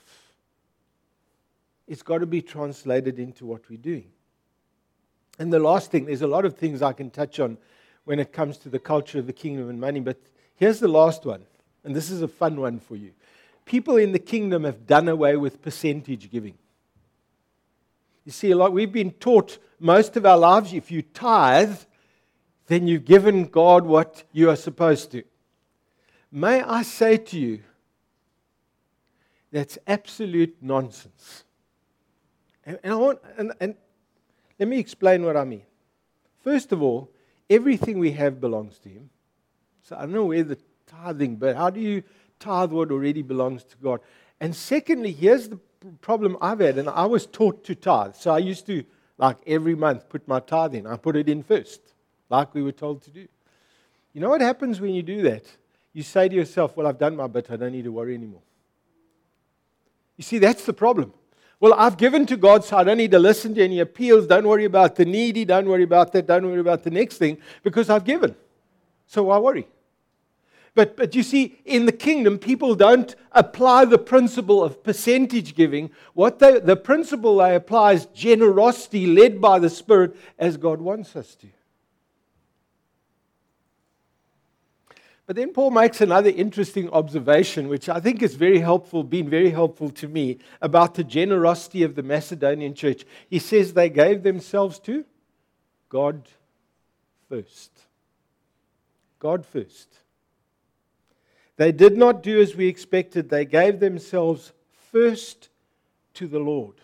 It's 1.87 2.03
got 2.03 2.19
to 2.19 2.27
be 2.27 2.43
translated 2.43 3.19
into 3.19 3.47
what 3.47 3.69
we're 3.69 3.77
doing. 3.77 4.11
And 5.38 5.53
the 5.53 5.59
last 5.59 5.91
thing, 5.91 6.07
there's 6.07 6.23
a 6.23 6.27
lot 6.27 6.45
of 6.45 6.57
things 6.57 6.83
I 6.83 6.93
can 6.93 7.11
touch 7.11 7.38
on 7.41 7.59
when 8.05 8.19
it 8.19 8.33
comes 8.33 8.57
to 8.59 8.71
the 8.71 8.79
culture 8.79 9.19
of 9.19 9.27
the 9.27 9.33
kingdom 9.33 9.69
and 9.69 9.79
money, 9.79 10.01
but 10.01 10.17
here's 10.57 10.81
the 10.81 10.88
last 10.88 11.27
one. 11.27 11.45
And 11.85 11.95
this 11.95 12.11
is 12.11 12.23
a 12.23 12.29
fun 12.29 12.61
one 12.61 12.81
for 12.81 12.97
you. 12.97 13.12
People 13.67 13.99
in 13.99 14.12
the 14.12 14.19
kingdom 14.19 14.64
have 14.64 14.87
done 14.87 15.09
away 15.09 15.37
with 15.37 15.61
percentage 15.61 16.31
giving. 16.31 16.55
You 18.29 18.33
see, 18.33 18.53
lot, 18.53 18.75
we've 18.75 18.93
been 18.93 19.12
taught 19.12 19.57
most 19.81 20.14
of 20.19 20.27
our 20.27 20.37
lives 20.37 20.75
if 20.75 20.91
you 20.91 21.01
tithe, 21.01 21.79
then 22.67 22.87
you've 22.87 23.07
given 23.07 23.47
God 23.47 23.87
what 23.87 24.23
you 24.33 24.51
are 24.51 24.57
supposed 24.57 25.12
to. 25.12 25.23
May 26.31 26.61
I 26.61 26.83
say 26.83 27.17
to 27.17 27.38
you, 27.38 27.61
that's 29.51 29.79
absolute 29.87 30.55
nonsense. 30.61 31.45
And, 32.67 32.79
and 32.85 33.01
want, 33.01 33.21
and, 33.38 33.53
and 33.61 33.75
let 34.59 34.69
me 34.69 34.79
explain 34.79 35.25
what 35.25 35.38
I 35.38 35.45
mean. 35.45 35.62
First 36.45 36.71
of 36.71 36.83
all, 36.83 37.11
everything 37.49 37.99
we 37.99 38.11
have 38.11 38.43
belongs 38.43 38.79
to 38.81 38.91
Him. 38.91 39.09
So 39.85 39.97
I 39.97 40.01
don't 40.01 40.12
know 40.12 40.27
where 40.27 40.43
the 40.43 40.59
tithing, 40.87 41.37
but 41.37 41.57
how 41.57 41.71
do 41.71 41.81
you 41.81 42.03
tithe 42.38 42.73
what 42.73 42.91
already 42.91 43.23
belongs 43.23 43.64
to 43.64 43.77
God? 43.79 44.01
And 44.38 44.55
secondly, 44.55 45.12
here's 45.12 45.49
the 45.49 45.59
problem 46.01 46.37
I've 46.41 46.61
had, 46.61 46.79
and 46.79 46.88
I 46.88 47.07
was 47.07 47.27
taught 47.27 47.64
to 47.64 47.75
tithe. 47.75 48.14
So 48.14 48.31
I 48.31 48.38
used 48.38 48.67
to, 48.67 48.85
like 49.17 49.37
every 49.47 49.75
month, 49.75 50.09
put 50.09 50.27
my 50.27 50.41
tithe 50.41 50.75
in. 50.75 50.87
I 50.87 50.97
put 50.97 51.17
it 51.17 51.29
in 51.29 51.43
first, 51.43 51.81
like 52.29 52.55
we 52.55 52.62
were 52.62 52.73
told 52.73 53.03
to 53.03 53.11
do. 53.11 53.27
You 54.12 54.21
know 54.21 54.31
what 54.31 54.41
happens 54.41 54.81
when 54.81 54.95
you 54.95 55.03
do 55.03 55.23
that? 55.23 55.45
You 55.93 56.03
say 56.03 56.29
to 56.29 56.35
yourself, 56.35 56.77
Well, 56.77 56.87
I've 56.87 56.99
done 56.99 57.17
my 57.17 57.27
bit. 57.27 57.51
I 57.51 57.57
don't 57.57 57.73
need 57.73 57.85
to 57.85 57.93
worry 57.93 58.14
anymore. 58.14 58.43
You 60.17 60.25
see, 60.25 60.38
that's 60.38 60.64
the 60.64 60.73
problem. 60.73 61.12
Well, 61.61 61.75
I've 61.75 61.97
given 61.97 62.25
to 62.27 62.37
God, 62.37 62.64
so 62.64 62.77
I 62.77 62.85
don't 62.85 62.99
need 62.99 63.11
to 63.11 63.19
listen 63.19 63.55
to 63.55 63.64
any 63.64 63.81
appeals. 63.81 64.27
Don't 64.27 64.47
worry 64.47 64.64
about 64.64 64.95
the 64.95 65.05
needy. 65.05 65.45
Don't 65.45 65.67
worry 65.67 65.83
about 65.83 66.12
that. 66.12 66.27
Don't 66.27 66.47
worry 66.47 66.61
about 66.61 66.85
the 66.85 66.91
next 66.91 67.19
thing 67.19 67.38
because 67.62 67.91
I've 67.91 68.05
given. 68.05 68.37
So 69.07 69.25
why 69.25 69.38
worry? 69.38 69.67
But, 70.79 70.97
but 70.97 71.12
you 71.17 71.25
see, 71.25 71.59
in 71.64 71.87
the 71.87 71.93
kingdom, 71.93 72.38
people 72.38 72.77
don't 72.77 73.12
apply 73.33 73.85
the 73.87 73.99
principle 73.99 74.62
of 74.62 74.85
percentage 74.85 75.57
giving. 75.57 75.91
What 76.14 76.38
they, 76.38 76.61
the 76.61 76.77
principle 76.77 77.38
they 77.38 77.57
apply 77.57 77.95
is 77.95 78.07
generosity 78.14 79.05
led 79.05 79.41
by 79.41 79.59
the 79.59 79.71
Spirit 79.71 80.14
as 80.38 80.57
God 80.57 80.81
wants 80.81 81.17
us 81.17 81.35
to. 81.35 81.49
But 85.27 85.35
then 85.35 85.53
Paul 85.53 85.73
makes 85.73 86.01
another 86.01 86.31
interesting 86.31 86.88
observation, 86.91 87.67
which 87.67 87.88
I 87.88 87.99
think 87.99 88.23
is 88.23 88.37
very 88.37 88.61
helpful, 88.61 89.03
been 89.03 89.29
very 89.29 89.51
helpful 89.51 89.91
to 89.91 90.07
me, 90.07 90.38
about 90.62 90.95
the 90.95 91.03
generosity 91.03 91.83
of 91.83 91.97
the 91.97 92.05
Macedonian 92.05 92.73
church. 92.73 93.05
He 93.29 93.41
says 93.41 93.73
they 93.73 93.91
gave 93.91 94.23
themselves 94.23 94.79
to 94.79 95.05
God 95.88 96.29
first. 97.29 97.73
God 99.19 99.45
first. 99.45 99.88
They 101.59 101.73
did 101.73 101.99
not 101.99 102.23
do 102.23 102.40
as 102.40 102.55
we 102.55 102.68
expected, 102.68 103.29
they 103.29 103.44
gave 103.44 103.81
themselves 103.81 104.53
first 104.92 105.49
to 106.14 106.29
the 106.29 106.38
Lord. 106.38 106.77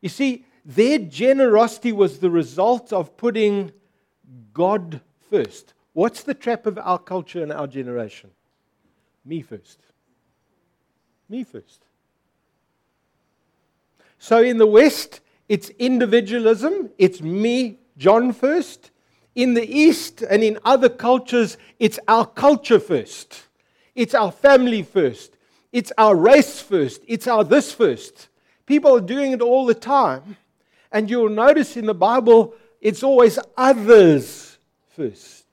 You 0.00 0.08
see, 0.08 0.44
their 0.64 0.98
generosity 0.98 1.90
was 1.92 2.20
the 2.20 2.30
result 2.30 2.92
of 2.92 3.16
putting 3.16 3.72
God 4.54 5.00
first. 5.30 5.74
What's 5.94 6.22
the 6.22 6.32
trap 6.32 6.66
of 6.66 6.78
our 6.78 6.98
culture 6.98 7.42
and 7.42 7.52
our 7.52 7.66
generation? 7.66 8.30
Me 9.24 9.42
first. 9.42 9.80
Me 11.28 11.42
first. 11.42 11.82
So 14.20 14.42
in 14.42 14.58
the 14.58 14.66
West, 14.66 15.20
it's 15.48 15.70
individualism, 15.70 16.90
it's 16.98 17.20
me, 17.20 17.80
John 17.98 18.32
first. 18.32 18.92
In 19.34 19.54
the 19.54 19.66
East 19.66 20.22
and 20.22 20.44
in 20.44 20.58
other 20.64 20.88
cultures, 20.88 21.58
it's 21.80 21.98
our 22.06 22.26
culture 22.26 22.78
first. 22.78 23.42
It's 23.96 24.14
our 24.14 24.30
family 24.30 24.82
first. 24.82 25.36
It's 25.72 25.90
our 25.98 26.14
race 26.14 26.60
first. 26.60 27.02
It's 27.08 27.26
our 27.26 27.42
this 27.42 27.72
first. 27.72 28.28
People 28.66 28.94
are 28.96 29.00
doing 29.00 29.32
it 29.32 29.40
all 29.40 29.66
the 29.66 29.74
time. 29.74 30.36
And 30.92 31.10
you'll 31.10 31.30
notice 31.30 31.76
in 31.76 31.86
the 31.86 31.94
Bible, 31.94 32.54
it's 32.80 33.02
always 33.02 33.38
others 33.56 34.58
first. 34.94 35.44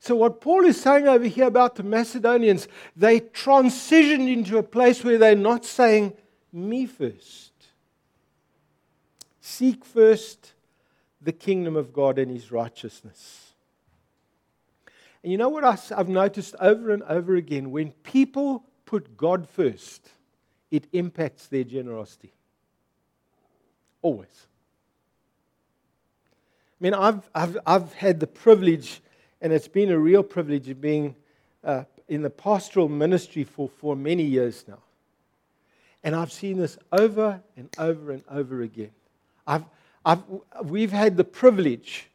So, 0.00 0.16
what 0.16 0.40
Paul 0.42 0.66
is 0.66 0.78
saying 0.78 1.08
over 1.08 1.24
here 1.24 1.46
about 1.46 1.76
the 1.76 1.82
Macedonians, 1.82 2.68
they 2.94 3.20
transitioned 3.20 4.30
into 4.30 4.58
a 4.58 4.62
place 4.62 5.02
where 5.02 5.16
they're 5.16 5.34
not 5.34 5.64
saying, 5.64 6.12
Me 6.52 6.84
first. 6.84 7.52
Seek 9.40 9.84
first 9.84 10.52
the 11.22 11.32
kingdom 11.32 11.74
of 11.74 11.92
God 11.92 12.18
and 12.18 12.30
his 12.30 12.52
righteousness. 12.52 13.43
And 15.24 15.32
you 15.32 15.38
know 15.38 15.48
what 15.48 15.64
I've 15.64 16.10
noticed 16.10 16.54
over 16.60 16.90
and 16.90 17.02
over 17.04 17.34
again? 17.34 17.70
When 17.70 17.92
people 18.02 18.62
put 18.84 19.16
God 19.16 19.48
first, 19.48 20.06
it 20.70 20.86
impacts 20.92 21.46
their 21.46 21.64
generosity. 21.64 22.30
Always. 24.02 24.46
I 26.78 26.84
mean, 26.84 26.92
I've, 26.92 27.30
I've, 27.34 27.56
I've 27.66 27.94
had 27.94 28.20
the 28.20 28.26
privilege 28.26 29.00
and 29.40 29.50
it's 29.50 29.66
been 29.66 29.90
a 29.90 29.98
real 29.98 30.22
privilege 30.22 30.68
of 30.68 30.82
being 30.82 31.16
uh, 31.62 31.84
in 32.06 32.20
the 32.20 32.28
pastoral 32.28 32.90
ministry 32.90 33.44
for, 33.44 33.68
for 33.68 33.96
many 33.96 34.24
years 34.24 34.64
now. 34.68 34.82
And 36.02 36.14
I've 36.14 36.32
seen 36.32 36.58
this 36.58 36.76
over 36.92 37.40
and 37.56 37.68
over 37.78 38.12
and 38.12 38.22
over 38.30 38.60
again. 38.60 38.90
I've, 39.46 39.64
I've, 40.04 40.22
we've 40.62 40.92
had 40.92 41.16
the 41.16 41.24
privilege 41.24 42.10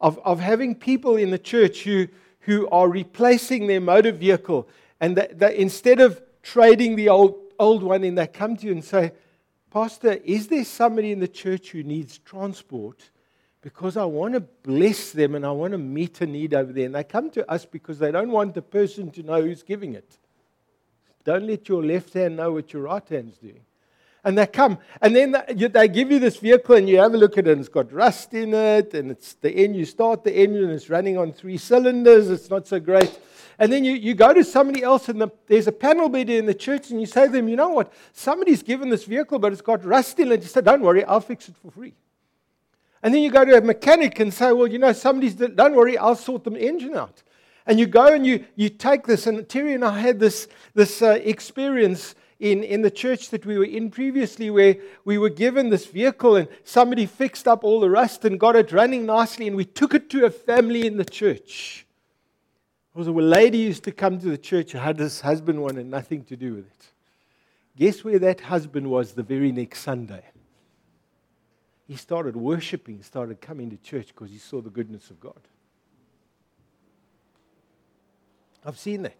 of, 0.00 0.20
of 0.24 0.38
having 0.38 0.76
people 0.76 1.16
in 1.16 1.30
the 1.30 1.38
church 1.38 1.82
who, 1.82 2.06
who 2.48 2.68
are 2.70 2.88
replacing 2.88 3.66
their 3.66 3.80
motor 3.80 4.10
vehicle. 4.10 4.68
And 5.00 5.16
that, 5.18 5.54
instead 5.54 6.00
of 6.00 6.22
trading 6.42 6.96
the 6.96 7.10
old, 7.10 7.36
old 7.58 7.82
one 7.82 8.02
in, 8.02 8.14
they 8.14 8.26
come 8.26 8.56
to 8.56 8.66
you 8.66 8.72
and 8.72 8.82
say, 8.82 9.12
Pastor, 9.70 10.14
is 10.24 10.48
there 10.48 10.64
somebody 10.64 11.12
in 11.12 11.20
the 11.20 11.28
church 11.28 11.70
who 11.70 11.82
needs 11.82 12.18
transport? 12.18 13.10
because 13.60 13.96
I 13.96 14.04
want 14.04 14.34
to 14.34 14.40
bless 14.40 15.10
them 15.10 15.34
and 15.34 15.44
I 15.44 15.50
want 15.50 15.72
to 15.72 15.78
meet 15.78 16.20
a 16.20 16.26
need 16.26 16.54
over 16.54 16.72
there. 16.72 16.86
And 16.86 16.94
they 16.94 17.04
come 17.04 17.28
to 17.30 17.50
us 17.50 17.66
because 17.66 17.98
they 17.98 18.10
don't 18.12 18.30
want 18.30 18.54
the 18.54 18.62
person 18.62 19.10
to 19.10 19.22
know 19.22 19.42
who's 19.42 19.62
giving 19.62 19.94
it. 19.94 20.16
Don't 21.24 21.46
let 21.46 21.68
your 21.68 21.84
left 21.84 22.14
hand 22.14 22.36
know 22.36 22.52
what 22.52 22.72
your 22.72 22.82
right 22.82 23.06
hand's 23.06 23.36
doing. 23.36 23.60
And 24.24 24.36
they 24.36 24.46
come, 24.46 24.78
and 25.00 25.14
then 25.14 25.36
they 25.48 25.88
give 25.88 26.10
you 26.10 26.18
this 26.18 26.38
vehicle, 26.38 26.74
and 26.74 26.88
you 26.88 26.98
have 26.98 27.14
a 27.14 27.16
look 27.16 27.38
at 27.38 27.46
it, 27.46 27.52
and 27.52 27.60
it's 27.60 27.68
got 27.68 27.92
rust 27.92 28.34
in 28.34 28.52
it, 28.52 28.92
and 28.92 29.12
it's 29.12 29.34
the 29.34 29.50
end. 29.50 29.76
You 29.76 29.84
start 29.84 30.24
the 30.24 30.36
engine, 30.36 30.64
and 30.64 30.72
it's 30.72 30.90
running 30.90 31.16
on 31.16 31.32
three 31.32 31.56
cylinders. 31.56 32.28
It's 32.28 32.50
not 32.50 32.66
so 32.66 32.80
great. 32.80 33.18
And 33.60 33.72
then 33.72 33.84
you, 33.84 33.92
you 33.92 34.14
go 34.14 34.34
to 34.34 34.42
somebody 34.44 34.82
else, 34.82 35.08
and 35.08 35.20
the, 35.20 35.28
there's 35.46 35.68
a 35.68 35.72
panel 35.72 36.08
beater 36.08 36.32
in 36.32 36.46
the 36.46 36.54
church, 36.54 36.90
and 36.90 37.00
you 37.00 37.06
say 37.06 37.26
to 37.26 37.32
them, 37.32 37.48
You 37.48 37.56
know 37.56 37.68
what? 37.68 37.92
Somebody's 38.12 38.62
given 38.62 38.88
this 38.88 39.04
vehicle, 39.04 39.38
but 39.38 39.52
it's 39.52 39.62
got 39.62 39.84
rust 39.84 40.18
in 40.18 40.32
it. 40.32 40.42
You 40.42 40.48
say, 40.48 40.62
Don't 40.62 40.82
worry, 40.82 41.04
I'll 41.04 41.20
fix 41.20 41.48
it 41.48 41.56
for 41.56 41.70
free. 41.70 41.94
And 43.02 43.14
then 43.14 43.22
you 43.22 43.30
go 43.30 43.44
to 43.44 43.56
a 43.56 43.60
mechanic 43.60 44.18
and 44.20 44.32
say, 44.34 44.52
well, 44.52 44.66
you 44.66 44.78
know, 44.78 44.92
somebody's, 44.92 45.34
don't 45.34 45.74
worry, 45.74 45.96
I'll 45.96 46.16
sort 46.16 46.44
the 46.44 46.52
engine 46.56 46.96
out. 46.96 47.22
And 47.66 47.78
you 47.78 47.86
go 47.86 48.12
and 48.12 48.26
you, 48.26 48.44
you 48.56 48.70
take 48.70 49.06
this. 49.06 49.26
And 49.26 49.48
Terry 49.48 49.74
and 49.74 49.84
I 49.84 49.98
had 49.98 50.18
this, 50.18 50.48
this 50.74 51.02
uh, 51.02 51.18
experience 51.22 52.14
in, 52.40 52.62
in 52.62 52.82
the 52.82 52.90
church 52.90 53.30
that 53.30 53.44
we 53.44 53.58
were 53.58 53.64
in 53.64 53.90
previously 53.90 54.50
where 54.50 54.76
we 55.04 55.18
were 55.18 55.30
given 55.30 55.70
this 55.70 55.86
vehicle 55.86 56.36
and 56.36 56.48
somebody 56.64 57.06
fixed 57.06 57.48
up 57.48 57.64
all 57.64 57.80
the 57.80 57.90
rust 57.90 58.24
and 58.24 58.38
got 58.38 58.56
it 58.56 58.72
running 58.72 59.06
nicely. 59.06 59.46
And 59.48 59.56
we 59.56 59.64
took 59.64 59.94
it 59.94 60.08
to 60.10 60.24
a 60.24 60.30
family 60.30 60.86
in 60.86 60.96
the 60.96 61.04
church. 61.04 61.86
There 62.94 63.00
was 63.00 63.08
a 63.08 63.12
lady 63.12 63.58
used 63.58 63.84
to 63.84 63.92
come 63.92 64.18
to 64.20 64.30
the 64.30 64.38
church 64.38 64.72
who 64.72 64.78
had 64.78 64.96
this 64.96 65.20
husband 65.20 65.62
one 65.62 65.76
and 65.76 65.90
nothing 65.90 66.24
to 66.24 66.36
do 66.36 66.54
with 66.54 66.66
it. 66.66 66.86
Guess 67.76 68.04
where 68.04 68.18
that 68.18 68.40
husband 68.40 68.90
was 68.90 69.12
the 69.12 69.22
very 69.22 69.52
next 69.52 69.80
Sunday? 69.80 70.24
he 71.88 71.96
started 71.96 72.36
worshiping, 72.36 73.02
started 73.02 73.40
coming 73.40 73.70
to 73.70 73.76
church 73.78 74.08
because 74.08 74.30
he 74.30 74.36
saw 74.36 74.60
the 74.60 74.68
goodness 74.68 75.08
of 75.08 75.18
God. 75.18 75.40
I've 78.62 78.78
seen 78.78 79.02
that. 79.02 79.16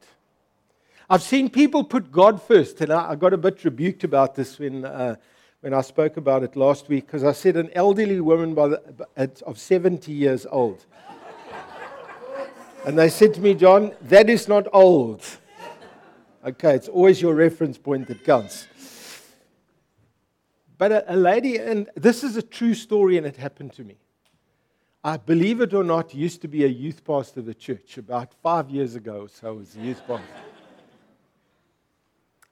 I've 1.10 1.22
seen 1.22 1.48
people 1.48 1.84
put 1.84 2.12
God 2.12 2.42
first, 2.42 2.82
and 2.82 2.92
I, 2.92 3.12
I 3.12 3.14
got 3.16 3.32
a 3.32 3.38
bit 3.38 3.64
rebuked 3.64 4.04
about 4.04 4.34
this 4.34 4.58
when, 4.58 4.84
uh, 4.84 5.16
when 5.60 5.72
I 5.72 5.80
spoke 5.80 6.18
about 6.18 6.42
it 6.42 6.54
last 6.54 6.90
week 6.90 7.06
because 7.06 7.24
I 7.24 7.32
said 7.32 7.56
an 7.56 7.70
elderly 7.72 8.20
woman 8.20 8.54
the, 8.54 9.02
of 9.46 9.58
70 9.58 10.12
years 10.12 10.44
old. 10.50 10.84
and 12.86 12.98
they 12.98 13.08
said 13.08 13.32
to 13.34 13.40
me, 13.40 13.54
John, 13.54 13.92
that 14.02 14.28
is 14.28 14.48
not 14.48 14.66
old. 14.70 15.24
Okay, 16.44 16.74
it's 16.74 16.88
always 16.88 17.22
your 17.22 17.34
reference 17.34 17.78
point 17.78 18.06
that 18.08 18.22
counts. 18.22 18.66
But 20.76 20.92
a, 20.92 21.14
a 21.14 21.16
lady, 21.16 21.56
and 21.56 21.88
this 21.96 22.22
is 22.22 22.36
a 22.36 22.42
true 22.42 22.74
story, 22.74 23.16
and 23.16 23.26
it 23.26 23.38
happened 23.38 23.72
to 23.74 23.82
me. 23.82 23.96
I 25.02 25.16
believe 25.16 25.62
it 25.62 25.72
or 25.72 25.84
not, 25.84 26.14
used 26.14 26.42
to 26.42 26.48
be 26.48 26.64
a 26.64 26.68
youth 26.68 27.02
pastor 27.02 27.40
of 27.40 27.46
the 27.46 27.54
church 27.54 27.96
about 27.96 28.34
five 28.42 28.68
years 28.68 28.94
ago. 28.94 29.26
So 29.26 29.48
I 29.48 29.50
was 29.52 29.74
a 29.74 29.80
youth 29.80 30.02
pastor. 30.06 30.57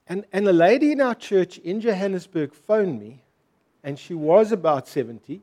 And, 0.08 0.24
and 0.32 0.46
a 0.46 0.52
lady 0.52 0.92
in 0.92 1.00
our 1.00 1.14
church 1.14 1.58
in 1.58 1.80
Johannesburg 1.80 2.54
phoned 2.54 3.00
me, 3.00 3.22
and 3.82 3.98
she 3.98 4.14
was 4.14 4.52
about 4.52 4.86
70 4.86 5.42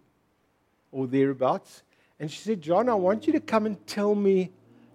or 0.92 1.08
thereabouts. 1.08 1.84
And 2.20 2.32
she 2.32 2.40
said, 2.40 2.62
John, 2.62 2.88
I 2.88 2.94
want 2.94 3.28
you 3.28 3.34
to 3.34 3.40
come 3.40 3.66
and 3.66 3.86
tell 3.88 4.16
me 4.16 4.52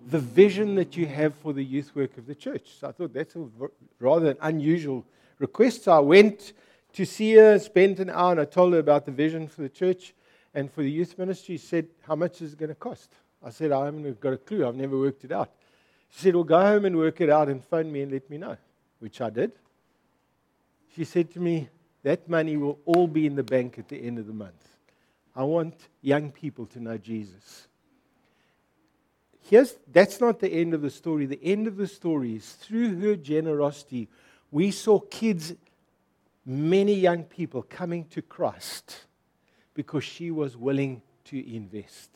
the 0.06 0.18
vision 0.18 0.74
that 0.76 0.96
you 0.96 1.06
have 1.06 1.34
for 1.34 1.52
the 1.52 1.64
youth 1.64 1.94
work 1.94 2.16
of 2.16 2.26
the 2.26 2.34
church. 2.34 2.70
So 2.80 2.88
I 2.88 2.92
thought 2.92 3.12
that's 3.12 3.36
a 3.36 3.46
rather 4.00 4.30
an 4.30 4.36
unusual 4.40 5.04
request. 5.38 5.84
So 5.84 5.92
I 5.92 5.98
went 5.98 6.54
to 6.94 7.04
see 7.04 7.34
her, 7.34 7.58
spent 7.58 8.00
an 8.00 8.08
hour, 8.08 8.32
and 8.32 8.40
I 8.40 8.46
told 8.46 8.72
her 8.72 8.78
about 8.78 9.04
the 9.04 9.12
vision 9.12 9.48
for 9.48 9.62
the 9.62 9.68
church 9.68 10.14
and 10.54 10.72
for 10.72 10.82
the 10.82 10.90
youth 10.90 11.18
ministry. 11.18 11.56
She 11.56 11.66
said, 11.66 11.88
How 12.00 12.14
much 12.14 12.40
is 12.40 12.54
it 12.54 12.58
going 12.58 12.70
to 12.70 12.74
cost? 12.74 13.12
I 13.44 13.50
said, 13.50 13.70
I 13.70 13.84
haven't 13.84 14.20
got 14.20 14.32
a 14.32 14.38
clue. 14.38 14.66
I've 14.66 14.74
never 14.74 14.98
worked 14.98 15.24
it 15.24 15.32
out. 15.32 15.50
She 16.10 16.20
said, 16.20 16.34
Well, 16.34 16.44
go 16.44 16.60
home 16.60 16.84
and 16.86 16.96
work 16.96 17.20
it 17.20 17.28
out 17.28 17.48
and 17.48 17.62
phone 17.62 17.92
me 17.92 18.02
and 18.02 18.12
let 18.12 18.28
me 18.30 18.38
know, 18.38 18.56
which 18.98 19.20
I 19.20 19.30
did. 19.30 19.52
She 20.94 21.04
said 21.04 21.30
to 21.32 21.40
me, 21.40 21.68
That 22.02 22.28
money 22.28 22.56
will 22.56 22.78
all 22.84 23.06
be 23.06 23.26
in 23.26 23.36
the 23.36 23.42
bank 23.42 23.78
at 23.78 23.88
the 23.88 23.96
end 23.96 24.18
of 24.18 24.26
the 24.26 24.32
month. 24.32 24.68
I 25.34 25.44
want 25.44 25.74
young 26.02 26.32
people 26.32 26.66
to 26.66 26.80
know 26.80 26.98
Jesus. 26.98 27.68
Here's, 29.48 29.74
that's 29.90 30.20
not 30.20 30.40
the 30.40 30.52
end 30.52 30.74
of 30.74 30.82
the 30.82 30.90
story. 30.90 31.26
The 31.26 31.42
end 31.42 31.66
of 31.66 31.76
the 31.76 31.86
story 31.86 32.36
is 32.36 32.52
through 32.52 33.00
her 33.00 33.16
generosity, 33.16 34.08
we 34.50 34.70
saw 34.70 34.98
kids 34.98 35.54
many 36.44 36.94
young 36.94 37.24
people 37.24 37.62
coming 37.62 38.04
to 38.06 38.22
Christ 38.22 39.04
because 39.74 40.02
she 40.02 40.30
was 40.30 40.56
willing 40.56 41.02
to 41.26 41.54
invest. 41.54 42.10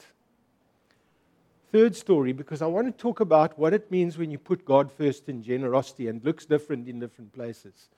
Third 1.73 1.97
story, 1.97 2.35
because 2.35 2.61
I 2.61 2.67
want 2.67 2.87
to 2.87 3.03
talk 3.03 3.21
about 3.21 3.59
what 3.59 3.73
it 3.73 3.91
means 3.91 4.19
when 4.19 4.31
you 4.31 4.37
put 4.37 4.67
God 4.67 4.93
first 4.93 5.31
in 5.31 5.43
generosity 5.43 6.07
and 6.07 6.23
looks 6.23 6.45
different 6.45 6.87
in 6.87 7.01
different 7.01 7.33
places. 7.33 7.89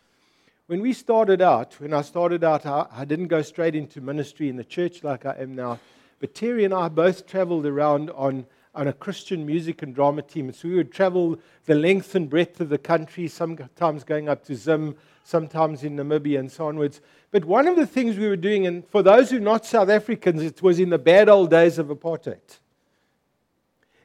When 0.69 0.81
we 0.81 0.93
started 0.93 1.43
out, 1.43 1.75
when 1.81 1.93
I 1.93 2.03
started 2.03 2.45
out, 2.45 2.65
I, 2.67 2.87
I 2.93 3.05
didn't 3.05 3.27
go 3.27 3.43
straight 3.43 3.75
into 3.75 4.01
ministry 4.01 4.49
in 4.49 4.55
the 4.55 4.63
church 4.63 5.03
like 5.03 5.27
I 5.27 5.35
am 5.41 5.57
now. 5.57 5.81
But 6.21 6.37
Terry 6.37 6.65
and 6.65 6.73
I 6.73 6.87
both 6.87 7.27
traveled 7.27 7.67
around 7.67 8.11
on, 8.13 8.47
on 8.77 8.87
a 8.87 8.93
Christian 8.93 9.45
music 9.45 9.83
and 9.83 9.93
drama 9.93 10.23
team. 10.23 10.53
So 10.53 10.69
we 10.69 10.77
would 10.77 10.93
travel 10.93 11.41
the 11.65 11.75
length 11.75 12.15
and 12.15 12.31
breadth 12.31 12.61
of 12.61 12.69
the 12.69 12.79
country, 12.79 13.27
sometimes 13.27 14.05
going 14.05 14.29
up 14.29 14.45
to 14.45 14.55
Zim, 14.55 14.95
sometimes 15.25 15.83
in 15.83 15.97
Namibia 15.97 16.39
and 16.39 16.53
so 16.53 16.69
onwards. 16.69 17.01
But 17.33 17.45
one 17.45 17.67
of 17.67 17.75
the 17.75 17.89
things 17.89 18.17
we 18.19 18.29
were 18.29 18.37
doing, 18.37 18.69
and 18.69 18.87
for 18.87 19.03
those 19.03 19.31
who 19.31 19.39
are 19.39 19.41
not 19.41 19.67
South 19.67 19.89
Africans, 19.89 20.43
it 20.43 20.63
was 20.63 20.79
in 20.79 20.91
the 20.91 20.99
bad 20.99 21.29
old 21.29 21.51
days 21.51 21.77
of 21.81 21.89
apartheid. 21.89 22.61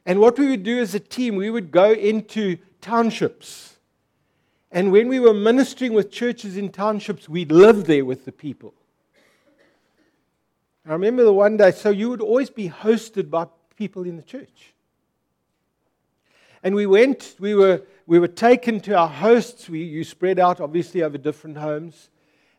And 0.06 0.18
what 0.18 0.38
we 0.38 0.48
would 0.48 0.62
do 0.62 0.78
as 0.78 0.94
a 0.94 1.00
team, 1.00 1.36
we 1.36 1.50
would 1.50 1.70
go 1.70 1.92
into 1.92 2.56
townships. 2.80 3.76
And 4.72 4.92
when 4.92 5.08
we 5.08 5.20
were 5.20 5.34
ministering 5.34 5.92
with 5.92 6.10
churches 6.10 6.56
in 6.56 6.70
townships, 6.70 7.28
we'd 7.28 7.52
live 7.52 7.84
there 7.86 8.04
with 8.04 8.24
the 8.24 8.32
people. 8.32 8.74
I 10.86 10.92
remember 10.92 11.24
the 11.24 11.32
one 11.32 11.56
day, 11.56 11.72
so 11.72 11.90
you 11.90 12.08
would 12.08 12.22
always 12.22 12.50
be 12.50 12.68
hosted 12.68 13.30
by 13.30 13.46
people 13.76 14.04
in 14.04 14.16
the 14.16 14.22
church. 14.22 14.72
And 16.62 16.74
we 16.74 16.86
went, 16.86 17.36
we 17.38 17.54
were, 17.54 17.82
we 18.06 18.18
were 18.18 18.28
taken 18.28 18.80
to 18.80 18.94
our 18.94 19.08
hosts. 19.08 19.68
We, 19.68 19.82
you 19.82 20.04
spread 20.04 20.38
out, 20.38 20.60
obviously, 20.60 21.02
over 21.02 21.18
different 21.18 21.58
homes. 21.58 22.08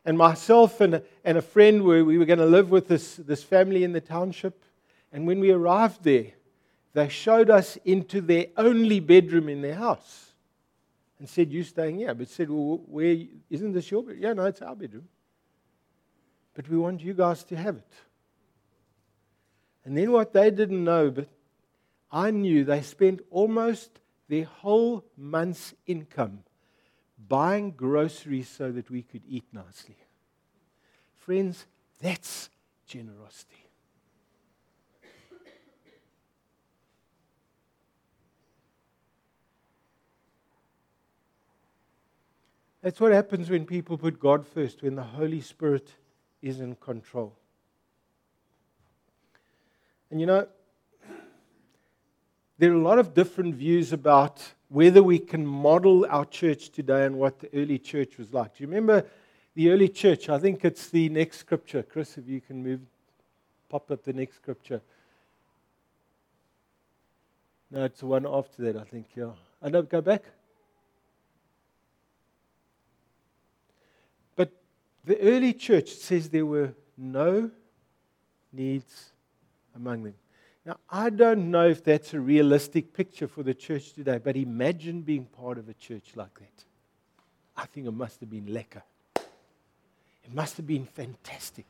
And 0.04 0.18
myself 0.18 0.80
and 0.80 0.94
a, 0.94 1.02
and 1.24 1.38
a 1.38 1.42
friend, 1.42 1.82
were, 1.82 2.04
we 2.04 2.18
were 2.18 2.24
going 2.24 2.40
to 2.40 2.46
live 2.46 2.70
with 2.70 2.88
this, 2.88 3.16
this 3.16 3.44
family 3.44 3.84
in 3.84 3.92
the 3.92 4.00
township. 4.00 4.64
And 5.12 5.26
when 5.26 5.38
we 5.40 5.50
arrived 5.50 6.02
there, 6.02 6.32
they 6.94 7.08
showed 7.08 7.50
us 7.50 7.78
into 7.84 8.20
their 8.20 8.46
only 8.56 9.00
bedroom 9.00 9.48
in 9.48 9.62
their 9.62 9.74
house 9.74 10.32
and 11.18 11.28
said, 11.28 11.52
You 11.52 11.62
staying 11.62 11.98
here? 11.98 12.14
But 12.14 12.28
said, 12.28 12.50
Well, 12.50 12.82
where, 12.86 13.16
isn't 13.48 13.72
this 13.72 13.90
your 13.90 14.02
bedroom? 14.02 14.22
Yeah, 14.22 14.32
no, 14.34 14.44
it's 14.46 14.62
our 14.62 14.76
bedroom. 14.76 15.08
But 16.54 16.68
we 16.68 16.76
want 16.76 17.00
you 17.00 17.14
guys 17.14 17.44
to 17.44 17.56
have 17.56 17.76
it. 17.76 17.92
And 19.84 19.96
then 19.96 20.12
what 20.12 20.32
they 20.32 20.50
didn't 20.50 20.84
know, 20.84 21.10
but 21.10 21.28
I 22.10 22.30
knew 22.30 22.64
they 22.64 22.82
spent 22.82 23.20
almost 23.30 24.00
their 24.28 24.44
whole 24.44 25.04
month's 25.16 25.74
income 25.86 26.44
buying 27.28 27.70
groceries 27.70 28.48
so 28.48 28.70
that 28.72 28.90
we 28.90 29.02
could 29.02 29.22
eat 29.26 29.44
nicely. 29.52 29.96
Friends, 31.14 31.66
that's 32.00 32.50
generosity. 32.86 33.61
That's 42.82 43.00
what 43.00 43.12
happens 43.12 43.48
when 43.48 43.64
people 43.64 43.96
put 43.96 44.18
God 44.18 44.44
first, 44.44 44.82
when 44.82 44.96
the 44.96 45.02
Holy 45.02 45.40
Spirit 45.40 45.88
is 46.42 46.60
in 46.60 46.74
control. 46.74 47.32
And 50.10 50.20
you 50.20 50.26
know, 50.26 50.48
there 52.58 52.72
are 52.72 52.74
a 52.74 52.82
lot 52.82 52.98
of 52.98 53.14
different 53.14 53.54
views 53.54 53.92
about 53.92 54.42
whether 54.68 55.02
we 55.02 55.18
can 55.18 55.46
model 55.46 56.06
our 56.08 56.24
church 56.24 56.70
today 56.70 57.06
and 57.06 57.16
what 57.16 57.38
the 57.38 57.48
early 57.54 57.78
church 57.78 58.18
was 58.18 58.32
like. 58.32 58.56
Do 58.56 58.64
you 58.64 58.68
remember 58.68 59.06
the 59.54 59.70
early 59.70 59.88
church? 59.88 60.28
I 60.28 60.38
think 60.38 60.64
it's 60.64 60.88
the 60.88 61.08
next 61.08 61.38
scripture. 61.38 61.82
Chris, 61.82 62.18
if 62.18 62.28
you 62.28 62.40
can 62.40 62.62
move, 62.62 62.80
pop 63.68 63.90
up 63.90 64.02
the 64.02 64.12
next 64.12 64.36
scripture. 64.36 64.80
No, 67.70 67.84
it's 67.84 68.00
the 68.00 68.06
one 68.06 68.26
after 68.26 68.62
that, 68.64 68.76
I 68.76 68.84
think, 68.84 69.06
yeah. 69.14 69.30
I 69.62 69.70
don't 69.70 69.84
uh, 69.84 69.88
go 69.88 70.00
back. 70.00 70.24
The 75.04 75.20
early 75.20 75.52
church 75.52 75.90
says 75.90 76.28
there 76.28 76.46
were 76.46 76.72
no 76.96 77.50
needs 78.52 79.12
among 79.74 80.04
them. 80.04 80.14
Now, 80.64 80.76
I 80.88 81.10
don't 81.10 81.50
know 81.50 81.68
if 81.68 81.82
that's 81.82 82.14
a 82.14 82.20
realistic 82.20 82.92
picture 82.92 83.26
for 83.26 83.42
the 83.42 83.54
church 83.54 83.94
today, 83.94 84.18
but 84.22 84.36
imagine 84.36 85.02
being 85.02 85.24
part 85.24 85.58
of 85.58 85.68
a 85.68 85.74
church 85.74 86.12
like 86.14 86.38
that. 86.38 86.64
I 87.56 87.66
think 87.66 87.86
it 87.86 87.92
must 87.92 88.20
have 88.20 88.30
been 88.30 88.46
lekker. 88.46 88.82
It 89.16 90.32
must 90.32 90.56
have 90.56 90.66
been 90.66 90.84
fantastic 90.84 91.66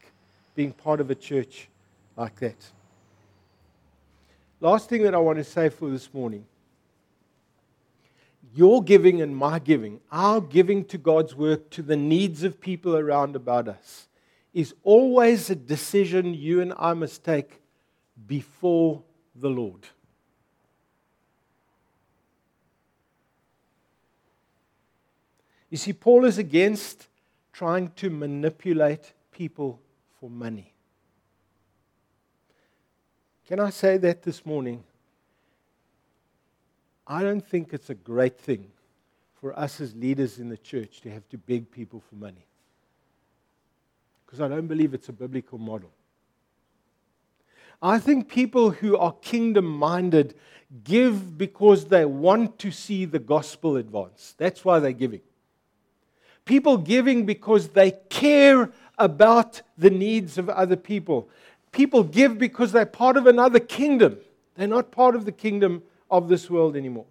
being 0.55 0.73
part 0.73 1.01
of 1.01 1.11
a 1.11 1.15
church 1.15 1.69
like 2.17 2.39
that. 2.41 2.57
Last 4.61 4.89
thing 4.89 5.03
that 5.05 5.15
I 5.15 5.19
want 5.19 5.39
to 5.39 5.45
say 5.45 5.71
for 5.71 5.89
this 5.89 6.13
morning 6.13 6.45
your 8.55 8.83
giving 8.83 9.23
and 9.23 9.37
my 9.37 9.59
giving, 9.59 10.01
our 10.11 10.41
giving 10.41 10.85
to 10.87 10.99
God's 10.99 11.35
work, 11.35 11.71
to 11.71 11.83
the 11.83 11.97
needs 11.97 12.43
of 12.43 12.61
people 12.61 12.97
around 12.97 13.35
about 13.37 13.69
us, 13.69 14.09
is 14.53 14.75
always 14.83 15.49
a 15.49 15.55
decision 15.55 16.35
you 16.35 16.61
and 16.61 16.75
I 16.77 16.93
must 16.93 17.25
take 17.25 17.61
before 18.27 19.03
the 19.35 19.49
Lord. 19.49 19.87
You 25.71 25.79
see, 25.79 25.95
Paul 25.95 26.27
is 26.27 26.37
against 26.37 27.09
trying 27.53 27.93
to 27.97 28.11
manipulate 28.11 29.15
people 29.31 29.81
for 30.21 30.29
money. 30.29 30.75
Can 33.47 33.59
I 33.59 33.71
say 33.71 33.97
that 33.97 34.23
this 34.23 34.45
morning? 34.45 34.85
I 37.07 37.23
don't 37.23 37.45
think 37.45 37.73
it's 37.73 37.91
a 37.91 37.95
great 37.95 38.39
thing 38.39 38.71
for 39.41 39.59
us 39.59 39.81
as 39.81 39.95
leaders 39.95 40.39
in 40.39 40.49
the 40.49 40.57
church 40.57 41.01
to 41.01 41.11
have 41.11 41.29
to 41.31 41.39
beg 41.39 41.71
people 41.71 42.03
for 42.09 42.15
money. 42.15 42.47
Because 44.25 44.41
I 44.41 44.49
don't 44.49 44.69
believe 44.69 44.95
it's 44.95 45.09
a 45.09 45.13
biblical 45.13 45.59
model. 45.59 45.91
I 47.83 47.99
think 47.99 48.29
people 48.29 48.71
who 48.71 48.97
are 48.97 49.13
kingdom 49.21 49.67
minded 49.67 50.35
give 50.85 51.37
because 51.37 51.87
they 51.87 52.05
want 52.05 52.59
to 52.61 52.71
see 52.71 53.05
the 53.05 53.19
gospel 53.19 53.77
advance. 53.77 54.35
That's 54.39 54.65
why 54.65 54.79
they're 54.79 54.93
giving. 54.93 55.21
People 56.45 56.77
giving 56.79 57.27
because 57.27 57.69
they 57.69 57.93
care 58.09 58.71
about 58.99 59.63
the 59.77 59.91
needs 59.91 60.39
of 60.39 60.49
other 60.49 60.77
people. 60.77 61.29
People 61.73 62.05
give 62.05 62.39
because 62.39 62.71
they're 62.71 62.87
part 62.87 63.17
of 63.17 63.27
another 63.27 63.59
kingdom. 63.59 64.19
They're 64.55 64.69
not 64.69 64.93
part 64.93 65.17
of 65.17 65.25
the 65.25 65.33
kingdom 65.33 65.83
of 66.13 66.29
this 66.29 66.49
world 66.51 66.77
anymore. 66.77 67.07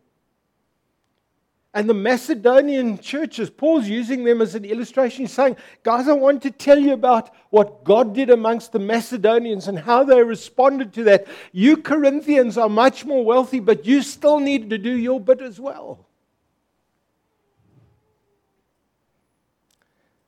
And 1.73 1.89
the 1.89 1.93
Macedonian 1.93 2.99
churches, 2.99 3.49
Paul's 3.49 3.87
using 3.87 4.25
them 4.25 4.41
as 4.41 4.55
an 4.55 4.65
illustration. 4.65 5.21
He's 5.25 5.33
saying, 5.33 5.55
Guys, 5.83 6.07
I 6.07 6.13
want 6.13 6.43
to 6.43 6.51
tell 6.51 6.77
you 6.77 6.93
about 6.93 7.33
what 7.49 7.83
God 7.83 8.13
did 8.13 8.29
amongst 8.29 8.73
the 8.73 8.79
Macedonians 8.79 9.67
and 9.67 9.79
how 9.79 10.03
they 10.03 10.21
responded 10.21 10.93
to 10.93 11.03
that. 11.05 11.27
You 11.53 11.77
Corinthians 11.77 12.57
are 12.57 12.69
much 12.69 13.05
more 13.05 13.23
wealthy, 13.23 13.59
but 13.59 13.85
you 13.85 14.01
still 14.01 14.39
need 14.39 14.69
to 14.69 14.77
do 14.77 14.91
your 14.91 15.19
bit 15.19 15.41
as 15.41 15.59
well. 15.59 16.05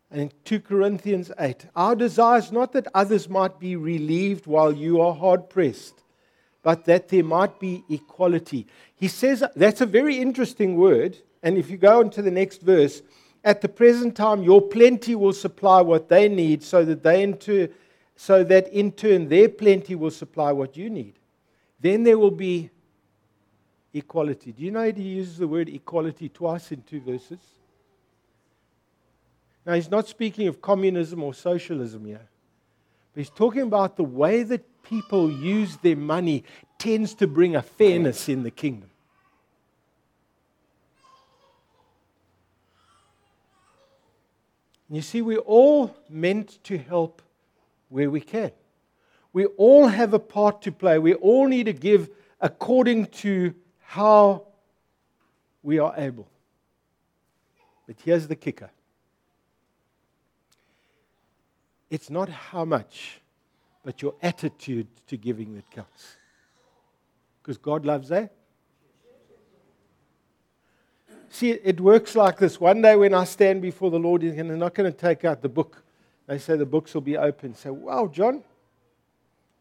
And 0.09 0.21
in 0.21 0.31
2 0.45 0.61
Corinthians 0.61 1.31
8, 1.37 1.65
our 1.75 1.95
desire 1.95 2.39
is 2.39 2.51
not 2.51 2.71
that 2.71 2.87
others 2.93 3.27
might 3.27 3.59
be 3.59 3.75
relieved 3.75 4.47
while 4.47 4.71
you 4.71 5.01
are 5.01 5.13
hard 5.13 5.49
pressed 5.49 6.02
but 6.63 6.85
that 6.85 7.09
there 7.09 7.23
might 7.23 7.59
be 7.59 7.83
equality. 7.89 8.65
He 8.95 9.07
says 9.07 9.43
that's 9.55 9.81
a 9.81 9.85
very 9.85 10.17
interesting 10.17 10.75
word. 10.77 11.17
And 11.43 11.57
if 11.57 11.69
you 11.69 11.77
go 11.77 11.99
on 11.99 12.09
to 12.11 12.21
the 12.21 12.31
next 12.31 12.61
verse, 12.61 13.01
at 13.43 13.61
the 13.61 13.67
present 13.67 14.15
time, 14.15 14.41
your 14.41 14.61
plenty 14.61 15.13
will 15.13 15.33
supply 15.33 15.81
what 15.81 16.07
they 16.07 16.29
need, 16.29 16.63
so 16.63 16.85
that 16.85 17.03
they 17.03 17.21
in 17.21 17.37
turn, 17.37 17.69
so 18.15 18.43
that 18.45 18.69
in 18.69 18.93
turn 18.93 19.27
their 19.27 19.49
plenty 19.49 19.95
will 19.95 20.11
supply 20.11 20.53
what 20.53 20.77
you 20.77 20.89
need. 20.89 21.19
Then 21.81 22.03
there 22.03 22.17
will 22.17 22.31
be 22.31 22.69
equality. 23.93 24.53
Do 24.53 24.63
you 24.63 24.71
know 24.71 24.89
he 24.89 25.01
uses 25.01 25.37
the 25.37 25.47
word 25.47 25.67
equality 25.67 26.29
twice 26.29 26.71
in 26.71 26.81
two 26.83 27.01
verses? 27.01 27.39
Now, 29.65 29.73
he's 29.73 29.91
not 29.91 30.07
speaking 30.07 30.47
of 30.47 30.61
communism 30.61 31.23
or 31.23 31.33
socialism 31.33 32.05
here, 32.05 32.27
but 33.13 33.21
he's 33.21 33.29
talking 33.29 33.61
about 33.61 33.95
the 33.95 34.03
way 34.03 34.43
that 34.43 34.83
people 34.83 35.31
use 35.31 35.77
their 35.77 35.95
money 35.95 36.43
tends 36.77 37.13
to 37.15 37.27
bring 37.27 37.55
a 37.55 37.61
fairness 37.61 38.27
in 38.27 38.43
the 38.43 38.51
kingdom. 38.51 38.89
You 44.89 45.01
see, 45.01 45.21
we're 45.21 45.37
all 45.39 45.95
meant 46.09 46.63
to 46.65 46.77
help 46.77 47.21
where 47.89 48.11
we 48.11 48.21
can. 48.21 48.51
We 49.31 49.45
all 49.45 49.87
have 49.87 50.13
a 50.13 50.19
part 50.19 50.61
to 50.63 50.71
play. 50.71 50.99
We 50.99 51.15
all 51.15 51.47
need 51.47 51.65
to 51.65 51.73
give 51.73 52.09
according 52.39 53.07
to 53.07 53.55
how 53.79 54.47
we 55.63 55.79
are 55.79 55.93
able. 55.97 56.27
But 57.87 57.95
here's 58.03 58.27
the 58.27 58.35
kicker 58.35 58.69
it's 61.93 62.09
not 62.09 62.27
how 62.27 62.65
much, 62.65 63.21
but 63.85 64.01
your 64.01 64.15
attitude 64.23 64.87
to 65.05 65.15
giving 65.15 65.53
that 65.53 65.69
counts. 65.69 66.15
Because 67.39 67.59
God 67.59 67.85
loves 67.85 68.09
that. 68.09 68.33
See, 71.29 71.51
it 71.51 71.79
works 71.79 72.15
like 72.15 72.39
this. 72.39 72.59
One 72.59 72.81
day 72.81 72.95
when 72.95 73.13
I 73.13 73.25
stand 73.25 73.61
before 73.61 73.91
the 73.91 73.99
Lord, 73.99 74.23
He's 74.23 74.33
not 74.35 74.73
going 74.73 74.91
to 74.91 74.97
take 74.97 75.23
out 75.23 75.43
the 75.43 75.49
book. 75.49 75.83
They 76.25 76.39
say 76.39 76.57
the 76.57 76.65
books 76.65 76.95
will 76.95 77.01
be 77.01 77.15
open. 77.15 77.53
Say, 77.53 77.69
wow, 77.69 78.07
John, 78.07 78.43